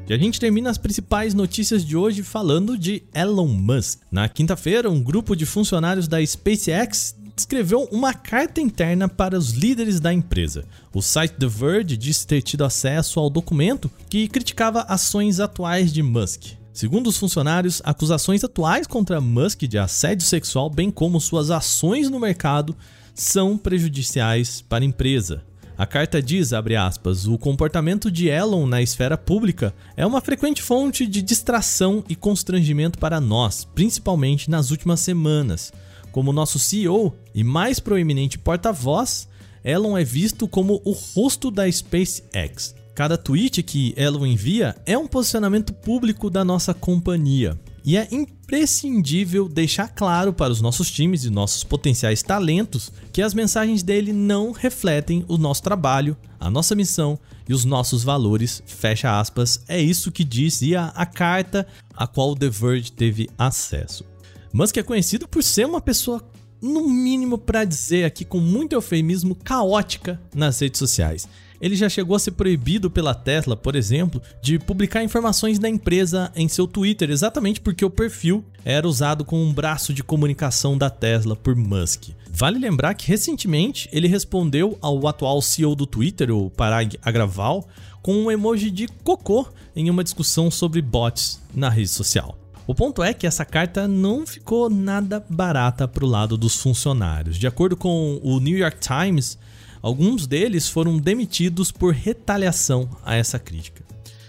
E 0.09 0.13
a 0.13 0.17
gente 0.17 0.39
termina 0.39 0.71
as 0.71 0.77
principais 0.79 1.35
notícias 1.35 1.85
de 1.85 1.95
hoje 1.95 2.23
falando 2.23 2.75
de 2.75 3.03
Elon 3.13 3.45
Musk. 3.45 3.99
Na 4.11 4.27
quinta-feira, 4.27 4.89
um 4.89 5.03
grupo 5.03 5.35
de 5.35 5.45
funcionários 5.45 6.07
da 6.07 6.25
SpaceX 6.25 7.15
escreveu 7.37 7.87
uma 7.91 8.11
carta 8.11 8.59
interna 8.59 9.07
para 9.07 9.37
os 9.37 9.51
líderes 9.51 9.99
da 9.99 10.11
empresa. 10.11 10.65
O 10.91 10.99
site 10.99 11.35
The 11.35 11.45
Verge 11.45 11.95
disse 11.95 12.25
ter 12.25 12.41
tido 12.41 12.63
acesso 12.63 13.19
ao 13.19 13.29
documento 13.29 13.89
que 14.09 14.27
criticava 14.27 14.81
ações 14.81 15.39
atuais 15.39 15.93
de 15.93 16.01
Musk. 16.01 16.53
Segundo 16.73 17.05
os 17.05 17.17
funcionários, 17.17 17.79
acusações 17.85 18.43
atuais 18.43 18.87
contra 18.87 19.21
Musk 19.21 19.61
de 19.61 19.77
assédio 19.77 20.25
sexual, 20.25 20.71
bem 20.71 20.89
como 20.89 21.21
suas 21.21 21.51
ações 21.51 22.09
no 22.09 22.19
mercado, 22.19 22.75
são 23.13 23.55
prejudiciais 23.55 24.59
para 24.61 24.83
a 24.83 24.87
empresa. 24.87 25.43
A 25.79 25.85
carta 25.85 26.21
diz, 26.21 26.51
aspas, 26.51 27.25
o 27.25 27.37
comportamento 27.37 28.11
de 28.11 28.27
Elon 28.27 28.65
na 28.65 28.81
esfera 28.81 29.17
pública 29.17 29.73
é 29.95 30.05
uma 30.05 30.19
frequente 30.19 30.61
fonte 30.61 31.07
de 31.07 31.21
distração 31.21 32.03
e 32.09 32.17
constrangimento 32.17 32.99
para 32.99 33.21
nós, 33.21 33.63
principalmente 33.63 34.49
nas 34.49 34.71
últimas 34.71 34.99
semanas. 34.99 35.71
Como 36.11 36.33
nosso 36.33 36.59
CEO 36.59 37.15
e 37.33 37.45
mais 37.45 37.79
proeminente 37.79 38.37
porta-voz, 38.37 39.29
Elon 39.63 39.97
é 39.97 40.03
visto 40.03 40.49
como 40.49 40.81
o 40.83 40.91
rosto 40.91 41.49
da 41.49 41.71
SpaceX. 41.71 42.75
Cada 42.93 43.17
tweet 43.17 43.63
que 43.63 43.93
Elon 43.95 44.25
envia 44.25 44.75
é 44.85 44.97
um 44.97 45.07
posicionamento 45.07 45.71
público 45.71 46.29
da 46.29 46.43
nossa 46.43 46.73
companhia. 46.73 47.57
E 47.85 47.97
é 47.97 48.07
imprescindível 48.11 49.47
deixar 49.47 49.87
claro 49.89 50.33
para 50.33 50.51
os 50.51 50.61
nossos 50.61 50.91
times 50.91 51.23
e 51.23 51.29
nossos 51.29 51.63
potenciais 51.63 52.21
talentos 52.21 52.91
que 53.11 53.21
as 53.21 53.33
mensagens 53.33 53.83
dele 53.83 54.11
não 54.13 54.51
refletem 54.51 55.23
o 55.27 55.37
nosso 55.37 55.63
trabalho, 55.63 56.17
a 56.39 56.49
nossa 56.49 56.75
missão 56.75 57.19
e 57.47 57.53
os 57.53 57.65
nossos 57.65 58.03
valores. 58.03 58.61
Fecha 58.65 59.19
aspas. 59.19 59.61
É 59.67 59.79
isso 59.79 60.11
que 60.11 60.23
dizia 60.23 60.85
a 60.95 61.05
carta 61.05 61.67
a 61.93 62.05
qual 62.07 62.35
The 62.35 62.49
Verge 62.49 62.91
teve 62.91 63.29
acesso. 63.37 64.05
Musk 64.51 64.77
é 64.77 64.83
conhecido 64.83 65.27
por 65.27 65.43
ser 65.43 65.65
uma 65.65 65.81
pessoa 65.81 66.23
no 66.61 66.89
mínimo 66.89 67.37
para 67.37 67.63
dizer 67.63 68.03
aqui 68.03 68.25
com 68.25 68.39
muito 68.39 68.73
eufemismo 68.73 69.35
caótica 69.35 70.19
nas 70.35 70.59
redes 70.59 70.79
sociais. 70.79 71.27
Ele 71.61 71.75
já 71.75 71.89
chegou 71.89 72.15
a 72.15 72.19
ser 72.19 72.31
proibido 72.31 72.89
pela 72.89 73.13
Tesla, 73.13 73.55
por 73.55 73.75
exemplo, 73.75 74.21
de 74.41 74.59
publicar 74.59 75.03
informações 75.03 75.59
da 75.59 75.69
empresa 75.69 76.31
em 76.35 76.47
seu 76.47 76.67
Twitter, 76.67 77.09
exatamente 77.09 77.61
porque 77.61 77.83
o 77.83 77.89
perfil 77.89 78.43
era 78.63 78.87
usado 78.87 79.25
como 79.25 79.43
um 79.43 79.53
braço 79.53 79.93
de 79.93 80.03
comunicação 80.03 80.77
da 80.77 80.89
Tesla 80.89 81.35
por 81.35 81.55
Musk. 81.55 82.09
Vale 82.31 82.59
lembrar 82.59 82.93
que 82.93 83.07
recentemente 83.07 83.89
ele 83.91 84.07
respondeu 84.07 84.77
ao 84.81 85.07
atual 85.07 85.41
CEO 85.41 85.75
do 85.75 85.85
Twitter, 85.85 86.31
o 86.31 86.49
Parag 86.49 86.97
Agrawal, 87.01 87.67
com 88.01 88.15
um 88.15 88.31
emoji 88.31 88.71
de 88.71 88.87
cocô 89.03 89.47
em 89.75 89.89
uma 89.89 90.03
discussão 90.03 90.49
sobre 90.49 90.81
bots 90.81 91.41
na 91.53 91.69
rede 91.69 91.89
social. 91.89 92.37
O 92.65 92.75
ponto 92.75 93.01
é 93.01 93.15
que 93.15 93.25
essa 93.25 93.43
carta 93.43 93.87
não 93.87 94.27
ficou 94.27 94.69
nada 94.69 95.25
barata 95.27 95.87
para 95.87 96.05
o 96.05 96.07
lado 96.07 96.37
dos 96.37 96.55
funcionários. 96.55 97.37
De 97.37 97.47
acordo 97.47 97.75
com 97.75 98.19
o 98.21 98.39
New 98.39 98.55
York 98.55 98.77
Times, 98.79 99.39
alguns 99.81 100.27
deles 100.27 100.67
foram 100.67 100.97
demitidos 100.97 101.71
por 101.71 101.93
retaliação 101.93 102.89
a 103.03 103.15
essa 103.15 103.39
crítica. 103.39 103.83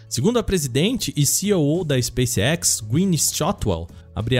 Segundo 0.08 0.40
a 0.40 0.42
presidente 0.42 1.12
e 1.16 1.24
CEO 1.24 1.84
da 1.84 2.00
SpaceX, 2.00 2.80
Gwynne 2.80 3.16
Shotwell, 3.16 3.86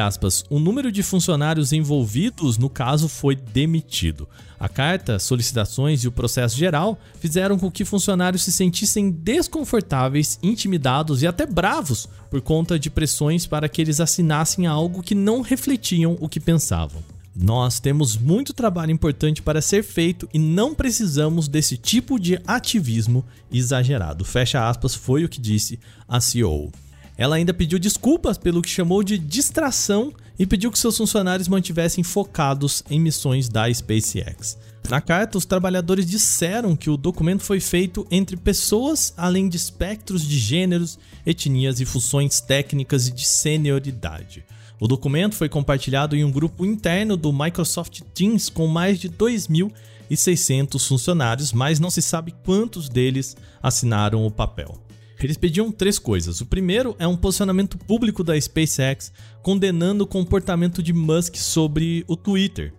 aspas, 0.05 0.45
o 0.51 0.59
número 0.59 0.91
de 0.91 1.03
funcionários 1.03 1.73
envolvidos 1.73 2.59
no 2.59 2.69
caso 2.69 3.09
foi 3.09 3.37
demitido. 3.37 4.29
A 4.59 4.69
carta, 4.69 5.19
solicitações 5.19 6.03
e 6.03 6.09
o 6.09 6.13
processo 6.13 6.57
geral 6.57 6.99
fizeram 7.19 7.57
com 7.57 7.71
que 7.71 7.85
funcionários 7.85 8.43
se 8.43 8.53
sentissem 8.53 9.11
desconfortáveis, 9.11 10.39
intimidados 10.43 11.23
e 11.23 11.27
até 11.27 11.47
bravos 11.47 12.09
por 12.29 12.41
conta 12.41 12.79
de 12.79 12.91
pressões 12.91 13.47
para 13.47 13.69
que 13.69 13.81
eles 13.81 14.01
assinassem 14.01 14.67
algo 14.67 15.03
que 15.03 15.15
não 15.15 15.41
refletiam 15.41 16.17
o 16.21 16.29
que 16.29 16.41
pensavam. 16.41 17.03
Nós 17.35 17.79
temos 17.79 18.17
muito 18.17 18.53
trabalho 18.53 18.91
importante 18.91 19.41
para 19.41 19.63
ser 19.63 19.85
feito 19.85 20.29
e 20.35 20.39
não 20.39 20.75
precisamos 20.75 21.47
desse 21.49 21.77
tipo 21.77 22.19
de 22.19 22.41
ativismo 22.47 23.25
exagerado. 23.51 24.25
Fecha 24.25 24.69
aspas, 24.69 24.95
foi 24.95 25.25
o 25.25 25.29
que 25.29 25.41
disse 25.41 25.79
a 26.09 26.21
CEO. 26.21 26.73
Ela 27.17 27.37
ainda 27.37 27.55
pediu 27.55 27.79
desculpas 27.79 28.37
pelo 28.37 28.63
que 28.63 28.69
chamou 28.69 29.03
de 29.03 29.17
distração 29.19 30.13
e 30.39 30.47
pediu 30.47 30.73
que 30.73 30.79
seus 30.79 30.97
funcionários 30.97 31.49
mantivessem 31.49 32.03
focados 32.03 32.83
em 32.91 32.99
missões 32.99 33.49
da 33.49 33.73
SpaceX. 33.73 34.57
Na 34.89 35.01
carta, 35.01 35.39
os 35.39 35.45
trabalhadores 35.45 36.07
disseram 36.07 36.75
que 36.75 36.91
o 36.91 36.97
documento 36.97 37.43
foi 37.43 37.61
feito 37.61 38.07
entre 38.11 38.37
pessoas 38.37 39.13
além 39.17 39.49
de 39.49 39.57
espectros 39.57 40.27
de 40.27 40.39
gêneros, 40.39 40.99
etnias 41.25 41.79
e 41.79 41.85
funções 41.85 42.41
técnicas 42.41 43.07
e 43.07 43.13
de 43.13 43.25
senioridade. 43.25 44.43
O 44.81 44.89
documento 44.89 45.35
foi 45.37 45.47
compartilhado 45.47 46.17
em 46.17 46.25
um 46.25 46.31
grupo 46.31 46.65
interno 46.65 47.15
do 47.15 47.31
Microsoft 47.31 48.01
Teams 48.15 48.49
com 48.49 48.67
mais 48.67 48.99
de 48.99 49.11
2.600 49.11 50.89
funcionários, 50.89 51.53
mas 51.53 51.79
não 51.79 51.91
se 51.91 52.01
sabe 52.01 52.35
quantos 52.43 52.89
deles 52.89 53.37
assinaram 53.63 54.27
o 54.27 54.31
papel. 54.31 54.75
Eles 55.23 55.37
pediam 55.37 55.71
três 55.71 55.99
coisas. 55.99 56.41
O 56.41 56.47
primeiro 56.47 56.97
é 56.99 57.07
um 57.07 57.15
posicionamento 57.15 57.77
público 57.77 58.25
da 58.25 58.41
SpaceX 58.41 59.13
condenando 59.43 60.05
o 60.05 60.07
comportamento 60.07 60.83
de 60.83 60.95
Musk 60.95 61.37
sobre 61.37 62.03
o 62.09 62.17
Twitter. 62.17 62.73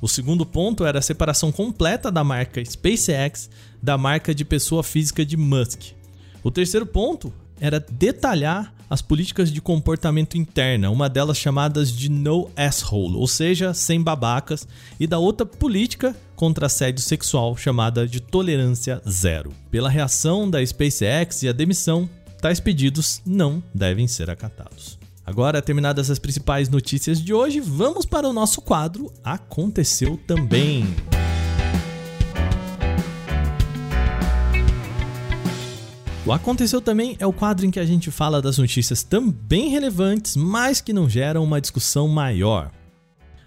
O 0.00 0.08
segundo 0.08 0.44
ponto 0.44 0.84
era 0.84 0.98
a 0.98 1.02
separação 1.02 1.52
completa 1.52 2.10
da 2.10 2.24
marca 2.24 2.64
SpaceX 2.64 3.48
da 3.80 3.96
marca 3.96 4.34
de 4.34 4.44
pessoa 4.44 4.82
física 4.82 5.24
de 5.24 5.36
Musk. 5.36 5.92
O 6.42 6.50
terceiro 6.50 6.84
ponto 6.84 7.32
era 7.64 7.80
detalhar 7.80 8.74
as 8.90 9.00
políticas 9.00 9.50
de 9.50 9.58
comportamento 9.58 10.36
interna, 10.36 10.90
uma 10.90 11.08
delas 11.08 11.38
chamadas 11.38 11.90
de 11.90 12.10
no 12.10 12.50
asshole, 12.54 13.16
ou 13.16 13.26
seja, 13.26 13.72
sem 13.72 14.02
babacas, 14.02 14.68
e 15.00 15.06
da 15.06 15.18
outra 15.18 15.46
política 15.46 16.14
contra 16.36 16.66
assédio 16.66 17.02
sexual 17.02 17.56
chamada 17.56 18.06
de 18.06 18.20
tolerância 18.20 19.00
zero. 19.08 19.50
Pela 19.70 19.88
reação 19.88 20.48
da 20.50 20.64
SpaceX 20.64 21.42
e 21.42 21.48
a 21.48 21.52
demissão, 21.52 22.06
tais 22.38 22.60
pedidos 22.60 23.22
não 23.24 23.62
devem 23.74 24.06
ser 24.06 24.28
acatados. 24.28 24.98
Agora, 25.24 25.62
terminadas 25.62 26.10
as 26.10 26.18
principais 26.18 26.68
notícias 26.68 27.18
de 27.18 27.32
hoje, 27.32 27.60
vamos 27.60 28.04
para 28.04 28.28
o 28.28 28.32
nosso 28.34 28.60
quadro 28.60 29.10
Aconteceu 29.24 30.20
também. 30.26 30.84
O 36.26 36.32
Aconteceu 36.32 36.80
também 36.80 37.16
é 37.18 37.26
o 37.26 37.34
quadro 37.34 37.66
em 37.66 37.70
que 37.70 37.78
a 37.78 37.84
gente 37.84 38.10
fala 38.10 38.40
das 38.40 38.56
notícias 38.56 39.02
também 39.02 39.68
relevantes, 39.68 40.36
mas 40.36 40.80
que 40.80 40.90
não 40.90 41.06
geram 41.06 41.44
uma 41.44 41.60
discussão 41.60 42.08
maior. 42.08 42.70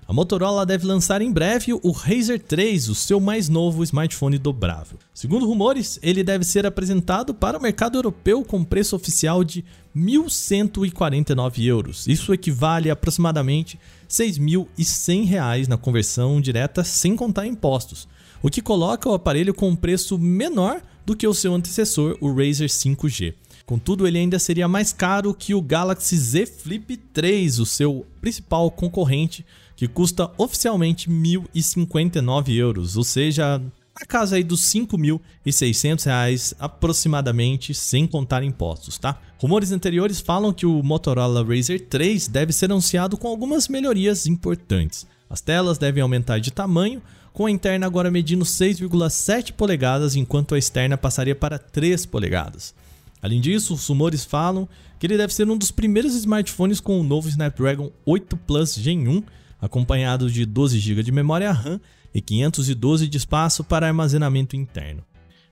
A 0.07 0.13
Motorola 0.13 0.63
deve 0.63 0.85
lançar 0.85 1.19
em 1.19 1.31
breve 1.31 1.73
o 1.73 1.91
Razer 1.91 2.39
3, 2.39 2.87
o 2.87 2.93
seu 2.93 3.19
mais 3.19 3.49
novo 3.49 3.83
smartphone 3.83 4.37
dobrável. 4.37 4.99
Segundo 5.11 5.47
rumores, 5.47 5.97
ele 6.03 6.23
deve 6.23 6.45
ser 6.45 6.67
apresentado 6.67 7.33
para 7.33 7.57
o 7.57 7.61
mercado 7.61 7.97
europeu 7.97 8.43
com 8.43 8.63
preço 8.63 8.95
oficial 8.95 9.43
de 9.43 9.65
1.149 9.95 11.65
euros. 11.65 12.05
Isso 12.05 12.31
equivale 12.31 12.91
a 12.91 12.93
aproximadamente 12.93 13.79
R$ 14.03 14.23
6.100 14.23 15.67
na 15.67 15.77
conversão 15.77 16.39
direta 16.39 16.83
sem 16.83 17.15
contar 17.15 17.47
impostos, 17.47 18.07
o 18.41 18.51
que 18.51 18.61
coloca 18.61 19.09
o 19.09 19.15
aparelho 19.15 19.53
com 19.53 19.67
um 19.67 19.75
preço 19.75 20.19
menor 20.19 20.79
do 21.07 21.15
que 21.15 21.25
o 21.25 21.33
seu 21.33 21.55
antecessor, 21.55 22.17
o 22.19 22.27
Razer 22.27 22.67
5G. 22.67 23.33
Contudo, 23.65 24.05
ele 24.05 24.17
ainda 24.17 24.37
seria 24.37 24.67
mais 24.67 24.91
caro 24.91 25.33
que 25.33 25.55
o 25.55 25.61
Galaxy 25.61 26.17
Z 26.17 26.45
Flip 26.45 26.97
3, 26.97 27.59
o 27.59 27.65
seu 27.65 28.05
principal 28.19 28.69
concorrente, 28.69 29.45
que 29.77 29.87
custa 29.87 30.29
oficialmente 30.37 31.09
1.059 31.09 32.53
euros, 32.53 32.97
ou 32.97 33.05
seja, 33.05 33.57
na 33.57 34.05
casa 34.05 34.35
aí 34.35 34.43
dos 34.43 34.63
5.600 34.63 36.03
reais 36.03 36.53
aproximadamente, 36.59 37.73
sem 37.73 38.05
contar 38.05 38.43
impostos, 38.43 38.97
tá? 38.97 39.17
Rumores 39.39 39.71
anteriores 39.71 40.19
falam 40.19 40.51
que 40.51 40.65
o 40.65 40.83
Motorola 40.83 41.41
Razr 41.41 41.79
3 41.89 42.27
deve 42.27 42.51
ser 42.51 42.65
anunciado 42.65 43.15
com 43.15 43.29
algumas 43.29 43.69
melhorias 43.69 44.27
importantes. 44.27 45.07
As 45.29 45.39
telas 45.39 45.77
devem 45.77 46.03
aumentar 46.03 46.39
de 46.39 46.51
tamanho, 46.51 47.01
com 47.37 47.45
a 47.45 47.51
interna 47.51 47.85
agora 47.85 48.09
medindo 48.09 48.43
6,7 48.43 49.51
polegadas, 49.51 50.15
enquanto 50.15 50.55
a 50.55 50.57
externa 50.57 50.97
passaria 50.97 51.35
para 51.35 51.59
3 51.59 52.03
polegadas. 52.07 52.73
Além 53.21 53.39
disso, 53.39 53.75
os 53.75 53.87
rumores 53.87 54.25
falam 54.25 54.67
que 54.97 55.05
ele 55.05 55.17
deve 55.17 55.31
ser 55.31 55.47
um 55.47 55.55
dos 55.55 55.69
primeiros 55.69 56.15
smartphones 56.15 56.79
com 56.79 56.99
o 56.99 57.03
novo 57.03 57.29
Snapdragon 57.29 57.91
8 58.03 58.35
Plus 58.37 58.73
Gen 58.73 59.07
1, 59.07 59.23
acompanhado 59.61 60.31
de 60.31 60.47
12 60.47 60.79
GB 60.79 61.03
de 61.03 61.11
memória 61.11 61.51
RAM 61.51 61.79
e 62.11 62.19
512 62.21 63.07
de 63.07 63.17
espaço 63.17 63.63
para 63.63 63.85
armazenamento 63.85 64.55
interno. 64.55 65.03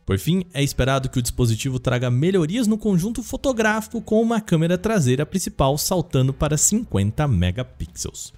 Por 0.07 0.17
fim, 0.17 0.43
é 0.55 0.63
esperado 0.63 1.07
que 1.07 1.19
o 1.19 1.21
dispositivo 1.21 1.77
traga 1.77 2.09
melhorias 2.09 2.65
no 2.65 2.79
conjunto 2.79 3.21
fotográfico 3.21 4.01
com 4.01 4.23
uma 4.23 4.41
câmera 4.41 4.75
traseira 4.75 5.23
principal 5.23 5.77
saltando 5.77 6.33
para 6.33 6.57
50 6.57 7.27
megapixels. 7.27 8.33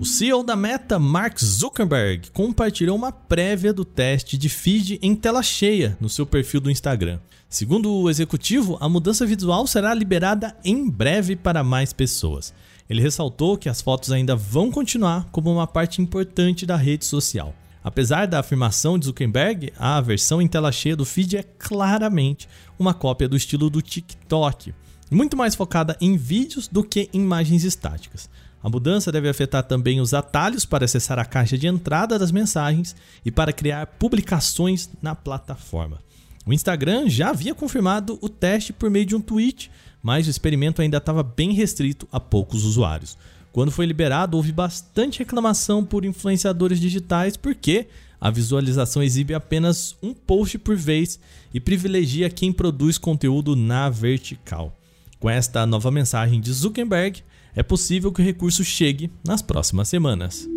O 0.00 0.04
CEO 0.04 0.44
da 0.44 0.54
Meta, 0.54 0.96
Mark 0.96 1.40
Zuckerberg, 1.40 2.30
compartilhou 2.30 2.96
uma 2.96 3.10
prévia 3.10 3.72
do 3.72 3.84
teste 3.84 4.38
de 4.38 4.48
feed 4.48 4.96
em 5.02 5.12
tela 5.12 5.42
cheia 5.42 5.98
no 6.00 6.08
seu 6.08 6.24
perfil 6.24 6.60
do 6.60 6.70
Instagram. 6.70 7.18
Segundo 7.48 7.92
o 7.92 8.08
executivo, 8.08 8.78
a 8.80 8.88
mudança 8.88 9.26
visual 9.26 9.66
será 9.66 9.92
liberada 9.92 10.56
em 10.64 10.88
breve 10.88 11.34
para 11.34 11.64
mais 11.64 11.92
pessoas. 11.92 12.54
Ele 12.88 13.02
ressaltou 13.02 13.58
que 13.58 13.68
as 13.68 13.80
fotos 13.80 14.12
ainda 14.12 14.36
vão 14.36 14.70
continuar 14.70 15.26
como 15.32 15.50
uma 15.50 15.66
parte 15.66 16.00
importante 16.00 16.64
da 16.64 16.76
rede 16.76 17.04
social. 17.04 17.52
Apesar 17.82 18.28
da 18.28 18.38
afirmação 18.38 19.00
de 19.00 19.06
Zuckerberg, 19.06 19.72
a 19.76 20.00
versão 20.00 20.40
em 20.40 20.46
tela 20.46 20.70
cheia 20.70 20.94
do 20.94 21.04
feed 21.04 21.38
é 21.38 21.42
claramente 21.42 22.48
uma 22.78 22.94
cópia 22.94 23.28
do 23.28 23.36
estilo 23.36 23.68
do 23.68 23.82
TikTok, 23.82 24.72
muito 25.10 25.36
mais 25.36 25.56
focada 25.56 25.96
em 26.00 26.16
vídeos 26.16 26.68
do 26.68 26.84
que 26.84 27.10
em 27.12 27.22
imagens 27.22 27.64
estáticas. 27.64 28.30
A 28.62 28.68
mudança 28.68 29.12
deve 29.12 29.28
afetar 29.28 29.62
também 29.62 30.00
os 30.00 30.12
atalhos 30.12 30.64
para 30.64 30.84
acessar 30.84 31.18
a 31.18 31.24
caixa 31.24 31.56
de 31.56 31.66
entrada 31.66 32.18
das 32.18 32.32
mensagens 32.32 32.96
e 33.24 33.30
para 33.30 33.52
criar 33.52 33.86
publicações 33.86 34.90
na 35.00 35.14
plataforma. 35.14 35.98
O 36.44 36.52
Instagram 36.52 37.08
já 37.08 37.30
havia 37.30 37.54
confirmado 37.54 38.18
o 38.20 38.28
teste 38.28 38.72
por 38.72 38.90
meio 38.90 39.06
de 39.06 39.14
um 39.14 39.20
tweet, 39.20 39.70
mas 40.02 40.26
o 40.26 40.30
experimento 40.30 40.82
ainda 40.82 40.96
estava 40.96 41.22
bem 41.22 41.52
restrito 41.52 42.08
a 42.10 42.18
poucos 42.18 42.64
usuários. 42.64 43.16
Quando 43.52 43.70
foi 43.70 43.86
liberado, 43.86 44.36
houve 44.36 44.52
bastante 44.52 45.18
reclamação 45.18 45.84
por 45.84 46.04
influenciadores 46.04 46.80
digitais 46.80 47.36
porque 47.36 47.86
a 48.20 48.30
visualização 48.30 49.02
exibe 49.02 49.34
apenas 49.34 49.96
um 50.02 50.12
post 50.12 50.58
por 50.58 50.76
vez 50.76 51.20
e 51.54 51.60
privilegia 51.60 52.30
quem 52.30 52.52
produz 52.52 52.98
conteúdo 52.98 53.54
na 53.54 53.88
vertical. 53.88 54.76
Com 55.20 55.28
esta 55.28 55.66
nova 55.66 55.90
mensagem 55.90 56.40
de 56.40 56.52
Zuckerberg, 56.52 57.22
é 57.58 57.62
possível 57.64 58.12
que 58.12 58.22
o 58.22 58.24
recurso 58.24 58.62
chegue 58.62 59.10
nas 59.26 59.42
próximas 59.42 59.88
semanas. 59.88 60.48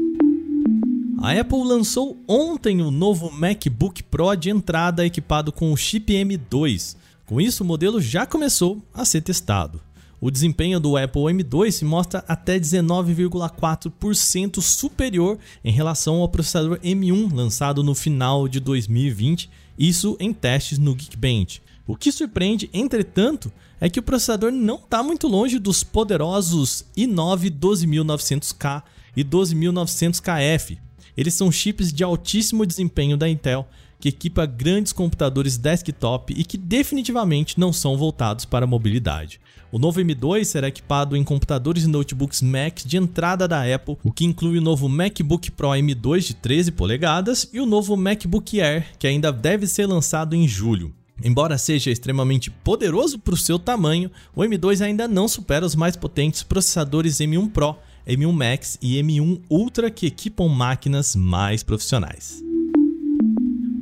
A 1.20 1.32
Apple 1.32 1.64
lançou 1.64 2.16
ontem 2.28 2.80
o 2.80 2.92
novo 2.92 3.32
MacBook 3.32 4.04
Pro 4.04 4.36
de 4.36 4.52
entrada 4.52 5.04
equipado 5.04 5.52
com 5.52 5.74
o 5.74 5.78
chip 5.78 6.14
M2. 6.14 6.96
Com 7.26 7.42
isso, 7.42 7.64
o 7.64 7.66
modelo 7.66 8.00
já 8.00 8.28
começou 8.28 8.80
a 8.94 9.04
ser 9.04 9.22
testado. 9.22 9.82
O 10.20 10.30
desempenho 10.30 10.80
do 10.80 10.96
Apple 10.96 11.24
M2 11.24 11.72
se 11.72 11.84
mostra 11.84 12.24
até 12.28 12.60
19,4% 12.60 14.62
superior 14.62 15.40
em 15.66 15.72
relação 15.72 16.18
ao 16.18 16.30
processador 16.30 16.78
M1 16.82 17.34
lançado 17.34 17.84
no 17.84 17.96
final 17.96 18.48
de 18.48 18.60
2020 18.60 19.50
Isso 19.76 20.16
em 20.20 20.32
testes 20.32 20.78
no 20.78 20.96
Geekbench. 20.96 21.64
O 21.88 21.96
que 21.96 22.12
surpreende, 22.12 22.70
entretanto, 22.72 23.52
é 23.82 23.90
que 23.90 24.00
o 24.00 24.04
processador 24.04 24.52
não 24.52 24.76
está 24.76 25.02
muito 25.02 25.28
longe 25.28 25.58
dos 25.58 25.84
poderosos 25.84 26.86
i9 26.96 27.50
12900K 27.50 28.84
e 29.18 29.24
12900KF. 29.24 30.78
Eles 31.18 31.34
são 31.34 31.52
chips 31.52 31.92
de 31.92 32.04
altíssimo 32.04 32.66
desempenho 32.66 33.18
da 33.18 33.28
Intel 33.28 33.68
que 34.00 34.10
equipa 34.10 34.48
grandes 34.48 34.92
computadores 34.92 35.58
desktop 35.58 36.34
e 36.36 36.44
que 36.44 36.58
definitivamente 36.58 37.60
não 37.60 37.72
são 37.72 37.96
voltados 37.96 38.46
para 38.46 38.66
a 38.66 38.68
mobilidade. 38.68 39.40
O 39.72 39.78
novo 39.78 40.02
M2 40.02 40.44
será 40.44 40.68
equipado 40.68 41.16
em 41.16 41.24
computadores 41.24 41.84
e 41.84 41.88
notebooks 41.88 42.42
Mac 42.42 42.80
de 42.84 42.98
entrada 42.98 43.48
da 43.48 43.64
Apple, 43.64 43.98
o 44.04 44.12
que 44.12 44.26
inclui 44.26 44.58
o 44.58 44.62
novo 44.62 44.90
MacBook 44.90 45.52
Pro 45.52 45.70
M2 45.70 46.22
de 46.22 46.34
13 46.34 46.72
polegadas 46.72 47.48
e 47.54 47.60
o 47.60 47.66
novo 47.66 47.96
MacBook 47.96 48.60
Air, 48.60 48.88
que 48.98 49.08
ainda 49.08 49.32
deve 49.32 49.68
ser 49.68 49.86
lançado 49.86 50.36
em 50.36 50.48
julho. 50.48 50.94
Embora 51.24 51.58
seja 51.58 51.92
extremamente 51.92 52.50
poderoso 52.50 53.20
para 53.20 53.36
o 53.36 53.38
seu 53.38 53.60
tamanho, 53.60 54.10
o 54.36 54.42
M2 54.42 54.82
ainda 54.82 55.08
não 55.08 55.28
supera 55.28 55.64
os 55.66 55.76
mais 55.76 55.96
potentes 55.96 56.42
processadores 56.42 57.18
M1 57.18 57.52
Pro, 57.52 57.76
M1 58.08 58.32
Max 58.32 58.80
e 58.82 59.00
M1 59.02 59.42
Ultra 59.50 59.92
que 59.92 60.08
equipam 60.08 60.48
máquinas 60.48 61.16
mais 61.16 61.62
profissionais. 61.62 62.44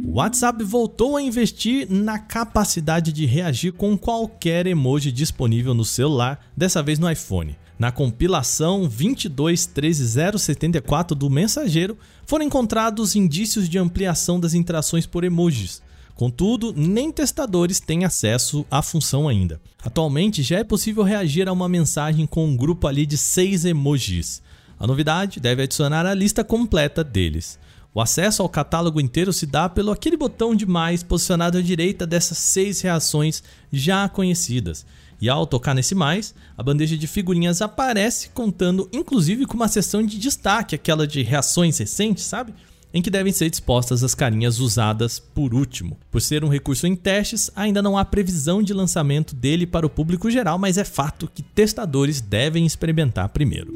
O 0.04 0.13
WhatsApp 0.13 0.63
voltou 0.63 1.15
a 1.15 1.21
investir 1.21 1.88
na 1.89 2.19
capacidade 2.19 3.13
de 3.13 3.25
reagir 3.25 3.71
com 3.73 3.97
qualquer 3.97 4.67
emoji 4.67 5.12
disponível 5.12 5.73
no 5.73 5.86
celular, 5.86 6.45
dessa 6.58 6.84
vez 6.84 6.99
no 6.99 7.10
iPhone. 7.10 7.56
Na 7.78 7.91
compilação 7.91 8.89
2213074 8.89 11.10
do 11.10 11.30
mensageiro, 11.30 11.97
foram 12.25 12.43
encontrados 12.43 13.15
indícios 13.15 13.69
de 13.69 13.78
ampliação 13.78 14.39
das 14.39 14.54
interações 14.54 15.06
por 15.06 15.23
emojis. 15.23 15.82
Contudo, 16.19 16.73
nem 16.75 17.13
testadores 17.13 17.79
têm 17.79 18.03
acesso 18.03 18.65
à 18.69 18.82
função 18.82 19.29
ainda. 19.29 19.62
Atualmente 19.82 20.43
já 20.43 20.60
é 20.60 20.65
possível 20.65 21.01
reagir 21.01 21.47
a 21.47 21.53
uma 21.53 21.69
mensagem 21.69 22.27
com 22.27 22.45
um 22.45 22.58
grupo 22.58 22.88
ali 22.88 23.05
de 23.05 23.17
seis 23.17 23.63
emojis. 23.63 24.41
A 24.77 24.86
novidade 24.86 25.39
deve 25.39 25.63
adicionar 25.63 26.05
a 26.05 26.13
lista 26.13 26.43
completa 26.43 27.05
deles. 27.05 27.58
O 27.93 28.01
acesso 28.01 28.41
ao 28.41 28.49
catálogo 28.49 28.99
inteiro 28.99 29.32
se 29.32 29.45
dá 29.45 29.69
pelo 29.69 29.93
aquele 29.93 30.17
botão 30.17 30.53
de 30.53 30.65
mais 30.65 31.03
posicionado 31.03 31.58
à 31.58 31.62
direita 31.62 32.05
dessas 32.05 32.38
seis 32.38 32.82
reações 32.82 33.41
já 33.71 34.10
conhecidas. 34.10 34.86
E 35.21 35.29
ao 35.29 35.47
tocar 35.47 35.73
nesse 35.73 35.95
mais, 35.95 36.36
a 36.58 36.62
bandeja 36.62 36.97
de 36.97 37.08
figurinhas 37.08 37.62
aparece, 37.62 38.27
contando 38.32 38.89
inclusive 38.91 39.45
com 39.45 39.53
uma 39.53 39.69
seção 39.69 40.05
de 40.05 40.17
destaque, 40.17 40.75
aquela 40.75 41.08
de 41.08 41.21
reações 41.21 41.77
recentes, 41.77 42.25
sabe? 42.25 42.53
Em 42.91 43.04
que 43.04 43.12
devem 43.12 43.32
ser 43.32 43.52
dispostas 43.52 44.04
as 44.04 44.15
carinhas 44.15 44.60
usadas 44.60 45.19
por 45.19 45.54
último. 45.54 45.95
Por 46.10 46.19
ser 46.19 46.43
um 46.43 46.49
recurso 46.49 46.88
em 46.88 46.95
testes, 46.95 47.52
ainda 47.56 47.84
não 47.84 47.95
há 47.95 48.04
previsão 48.04 48.63
de 48.63 48.73
lançamento 48.73 49.36
dele 49.36 49.67
para 49.67 49.86
o 49.86 49.89
público 49.89 50.32
geral, 50.32 50.58
mas 50.58 50.75
é 50.75 50.84
fato 50.84 51.30
que 51.32 51.43
testadores 51.43 52.19
devem 52.19 52.65
experimentar 52.65 53.30
primeiro. 53.30 53.71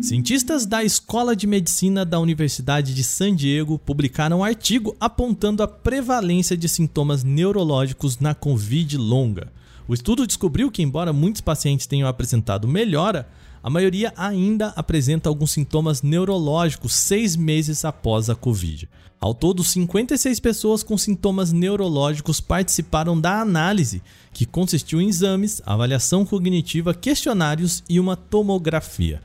Cientistas 0.00 0.64
da 0.64 0.84
Escola 0.84 1.34
de 1.34 1.46
Medicina 1.46 2.06
da 2.06 2.18
Universidade 2.20 2.94
de 2.94 3.02
San 3.02 3.34
Diego 3.34 3.78
publicaram 3.78 4.38
um 4.38 4.44
artigo 4.44 4.96
apontando 4.98 5.62
a 5.62 5.68
prevalência 5.68 6.56
de 6.56 6.68
sintomas 6.68 7.24
neurológicos 7.24 8.18
na 8.18 8.34
Covid 8.34 8.96
longa. 8.96 9.52
O 9.86 9.92
estudo 9.92 10.26
descobriu 10.26 10.70
que, 10.70 10.82
embora 10.82 11.12
muitos 11.12 11.40
pacientes 11.40 11.86
tenham 11.86 12.08
apresentado 12.08 12.68
melhora, 12.68 13.28
a 13.62 13.68
maioria 13.68 14.12
ainda 14.16 14.68
apresenta 14.68 15.28
alguns 15.28 15.50
sintomas 15.50 16.02
neurológicos 16.02 16.94
seis 16.94 17.36
meses 17.36 17.84
após 17.84 18.30
a 18.30 18.34
Covid. 18.34 18.88
Ao 19.20 19.34
todo, 19.34 19.62
56 19.62 20.40
pessoas 20.40 20.82
com 20.82 20.96
sintomas 20.96 21.52
neurológicos 21.52 22.40
participaram 22.40 23.20
da 23.20 23.38
análise, 23.40 24.02
que 24.32 24.46
consistiu 24.46 24.98
em 24.98 25.08
exames, 25.08 25.60
avaliação 25.66 26.24
cognitiva, 26.24 26.94
questionários 26.94 27.84
e 27.86 28.00
uma 28.00 28.16
tomografia. 28.16 29.20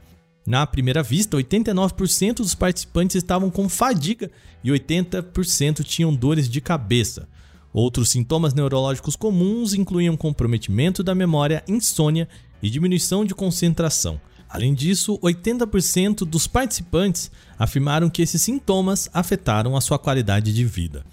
Na 0.45 0.67
primeira 0.67 1.01
vista, 1.01 1.37
89% 1.37 2.35
dos 2.35 2.53
participantes 2.53 3.15
estavam 3.15 3.49
com 3.49 3.69
fadiga 3.69 4.29
e 4.61 4.69
80% 4.69 5.83
tinham 5.83 6.13
dores 6.13 6.49
de 6.49 6.59
cabeça. 6.59 7.27
Outros 7.73 8.09
sintomas 8.09 8.53
neurológicos 8.53 9.15
comuns 9.15 9.73
incluíam 9.73 10.15
comprometimento 10.15 11.01
da 11.01 11.15
memória, 11.15 11.63
insônia 11.67 12.27
e 12.61 12.69
diminuição 12.69 13.25
de 13.25 13.35
concentração. 13.35 14.19
Além 14.49 14.73
disso, 14.73 15.19
80% 15.19 16.19
dos 16.19 16.47
participantes 16.47 17.29
afirmaram 17.59 18.09
que 18.09 18.21
esses 18.21 18.41
sintomas 18.41 19.09
afetaram 19.13 19.75
a 19.75 19.81
sua 19.81 19.99
qualidade 19.99 20.53
de 20.53 20.63
vida. 20.63 21.03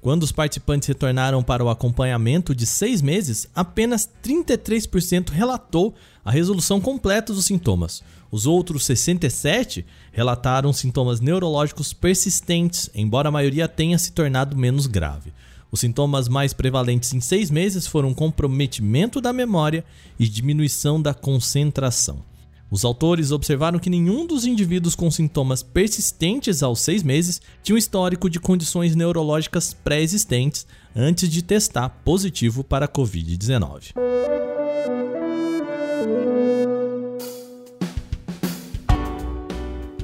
Quando 0.00 0.22
os 0.22 0.32
participantes 0.32 0.88
retornaram 0.88 1.42
para 1.42 1.62
o 1.62 1.68
acompanhamento 1.68 2.54
de 2.54 2.64
seis 2.66 3.02
meses, 3.02 3.46
apenas 3.54 4.08
33% 4.24 5.28
relatou 5.30 5.94
a 6.24 6.30
resolução 6.30 6.80
completa 6.80 7.34
dos 7.34 7.44
sintomas. 7.44 8.02
Os 8.30 8.46
outros 8.46 8.86
67 8.86 9.84
relataram 10.12 10.72
sintomas 10.72 11.20
neurológicos 11.20 11.92
persistentes, 11.92 12.88
embora 12.94 13.28
a 13.28 13.32
maioria 13.32 13.68
tenha 13.68 13.98
se 13.98 14.12
tornado 14.12 14.56
menos 14.56 14.86
grave. 14.86 15.32
Os 15.72 15.80
sintomas 15.80 16.28
mais 16.28 16.52
prevalentes 16.52 17.14
em 17.14 17.20
seis 17.20 17.50
meses 17.50 17.86
foram 17.86 18.12
comprometimento 18.12 19.20
da 19.20 19.32
memória 19.32 19.84
e 20.18 20.28
diminuição 20.28 21.00
da 21.00 21.14
concentração. 21.14 22.24
Os 22.70 22.84
autores 22.84 23.32
observaram 23.32 23.80
que 23.80 23.90
nenhum 23.90 24.26
dos 24.26 24.44
indivíduos 24.44 24.94
com 24.94 25.10
sintomas 25.10 25.62
persistentes 25.62 26.62
aos 26.62 26.80
seis 26.80 27.02
meses 27.02 27.40
tinha 27.62 27.74
um 27.74 27.78
histórico 27.78 28.30
de 28.30 28.38
condições 28.38 28.94
neurológicas 28.94 29.74
pré-existentes 29.74 30.66
antes 30.94 31.28
de 31.28 31.42
testar 31.42 31.88
positivo 32.04 32.62
para 32.62 32.86
a 32.86 32.88
Covid-19. 32.88 33.92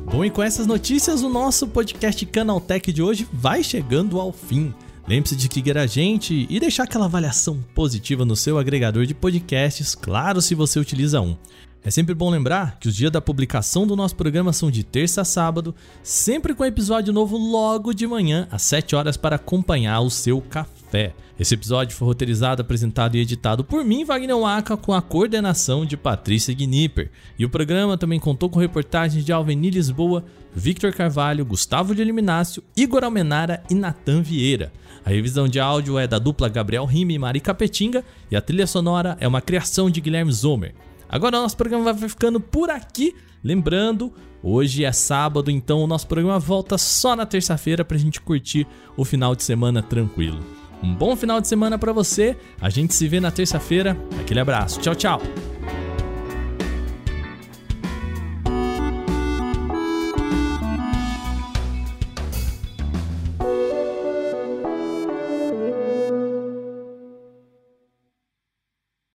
Bom, 0.05 0.25
e 0.25 0.31
com 0.31 0.43
essas 0.43 0.67
notícias, 0.67 1.23
o 1.23 1.29
nosso 1.29 1.69
podcast 1.69 2.25
Canaltech 2.27 2.93
de 2.93 3.03
hoje 3.03 3.29
vai 3.33 3.63
chegando 3.63 4.19
ao 4.19 4.33
fim. 4.33 4.73
Lembre-se 5.09 5.37
de 5.37 5.49
seguir 5.53 5.79
a 5.79 5.87
gente 5.87 6.49
e 6.51 6.59
deixar 6.59 6.83
aquela 6.83 7.05
avaliação 7.05 7.65
positiva 7.75 8.25
no 8.25 8.35
seu 8.35 8.59
agregador 8.59 9.07
de 9.07 9.15
podcasts, 9.15 9.95
claro, 9.95 10.43
se 10.43 10.53
você 10.53 10.81
utiliza 10.81 11.21
um. 11.21 11.37
É 11.85 11.91
sempre 11.93 12.13
bom 12.13 12.29
lembrar 12.29 12.77
que 12.81 12.89
os 12.89 12.97
dias 12.97 13.13
da 13.13 13.21
publicação 13.21 13.87
do 13.87 13.95
nosso 13.95 14.17
programa 14.17 14.53
são 14.53 14.69
de 14.69 14.83
terça 14.83 15.21
a 15.21 15.25
sábado, 15.25 15.73
sempre 16.03 16.53
com 16.53 16.65
episódio 16.65 17.13
novo 17.13 17.37
logo 17.37 17.95
de 17.95 18.05
manhã, 18.05 18.49
às 18.51 18.63
7 18.63 18.97
horas, 18.97 19.17
para 19.17 19.37
acompanhar 19.37 20.01
o 20.01 20.11
seu 20.11 20.41
café. 20.41 21.15
Esse 21.39 21.53
episódio 21.53 21.95
foi 21.95 22.09
roteirizado, 22.09 22.63
apresentado 22.63 23.15
e 23.15 23.21
editado 23.21 23.63
por 23.63 23.85
mim, 23.85 24.05
Wagner 24.05 24.39
Waka, 24.39 24.75
com 24.75 24.95
a 24.95 25.03
coordenação 25.03 25.85
de 25.85 25.95
Patrícia 25.95 26.55
Gnipper. 26.55 27.11
E 27.39 27.45
o 27.45 27.51
programa 27.51 27.99
também 27.99 28.19
contou 28.19 28.49
com 28.49 28.59
reportagens 28.59 29.23
de 29.23 29.33
Alveni 29.33 29.69
Lisboa, 29.69 30.25
Victor 30.55 30.95
Carvalho, 30.95 31.45
Gustavo 31.45 31.95
de 31.95 32.01
Eliminácio, 32.01 32.63
Igor 32.75 33.05
Almenara 33.05 33.63
e 33.69 33.75
Natan 33.75 34.23
Vieira. 34.23 34.73
A 35.05 35.11
revisão 35.11 35.47
de 35.47 35.61
áudio 35.61 35.99
é 35.99 36.07
da 36.07 36.19
dupla 36.19 36.49
Gabriel 36.49 36.87
Rime 36.87 37.15
e 37.15 37.19
Mari 37.19 37.41
Capetinga 37.41 38.03
e 38.31 38.35
a 38.35 38.41
trilha 38.41 38.67
sonora 38.67 39.19
é 39.21 39.29
uma 39.29 39.43
criação 39.43 39.91
de 39.91 40.01
Guilherme 40.01 40.33
Zomer. 40.33 40.75
Agora 41.07 41.39
o 41.39 41.43
nosso 41.43 41.57
programa 41.57 41.93
vai 41.93 42.09
ficando 42.09 42.41
por 42.41 42.71
aqui. 42.71 43.15
Lembrando, 43.45 44.11
hoje 44.43 44.85
é 44.85 44.91
sábado, 44.91 45.51
então 45.51 45.85
o 45.85 45.87
nosso 45.87 46.07
programa 46.07 46.39
volta 46.39 46.79
só 46.79 47.15
na 47.15 47.27
terça-feira 47.27 47.85
pra 47.85 47.99
gente 47.99 48.23
curtir 48.23 48.67
o 48.97 49.05
final 49.05 49.37
de 49.37 49.43
semana 49.43 49.83
tranquilo. 49.83 50.56
Um 50.83 50.95
bom 50.95 51.17
final 51.17 51.41
de 51.41 51.49
semana 51.49 51.79
para 51.79 51.93
você. 51.93 52.37
A 52.61 52.71
gente 52.71 52.95
se 52.95 53.09
vê 53.09 53.21
na 53.21 53.31
terça-feira. 53.31 53.97
Aquele 54.21 54.41
abraço. 54.41 54.81
Tchau, 54.81 54.95
tchau. 54.95 55.21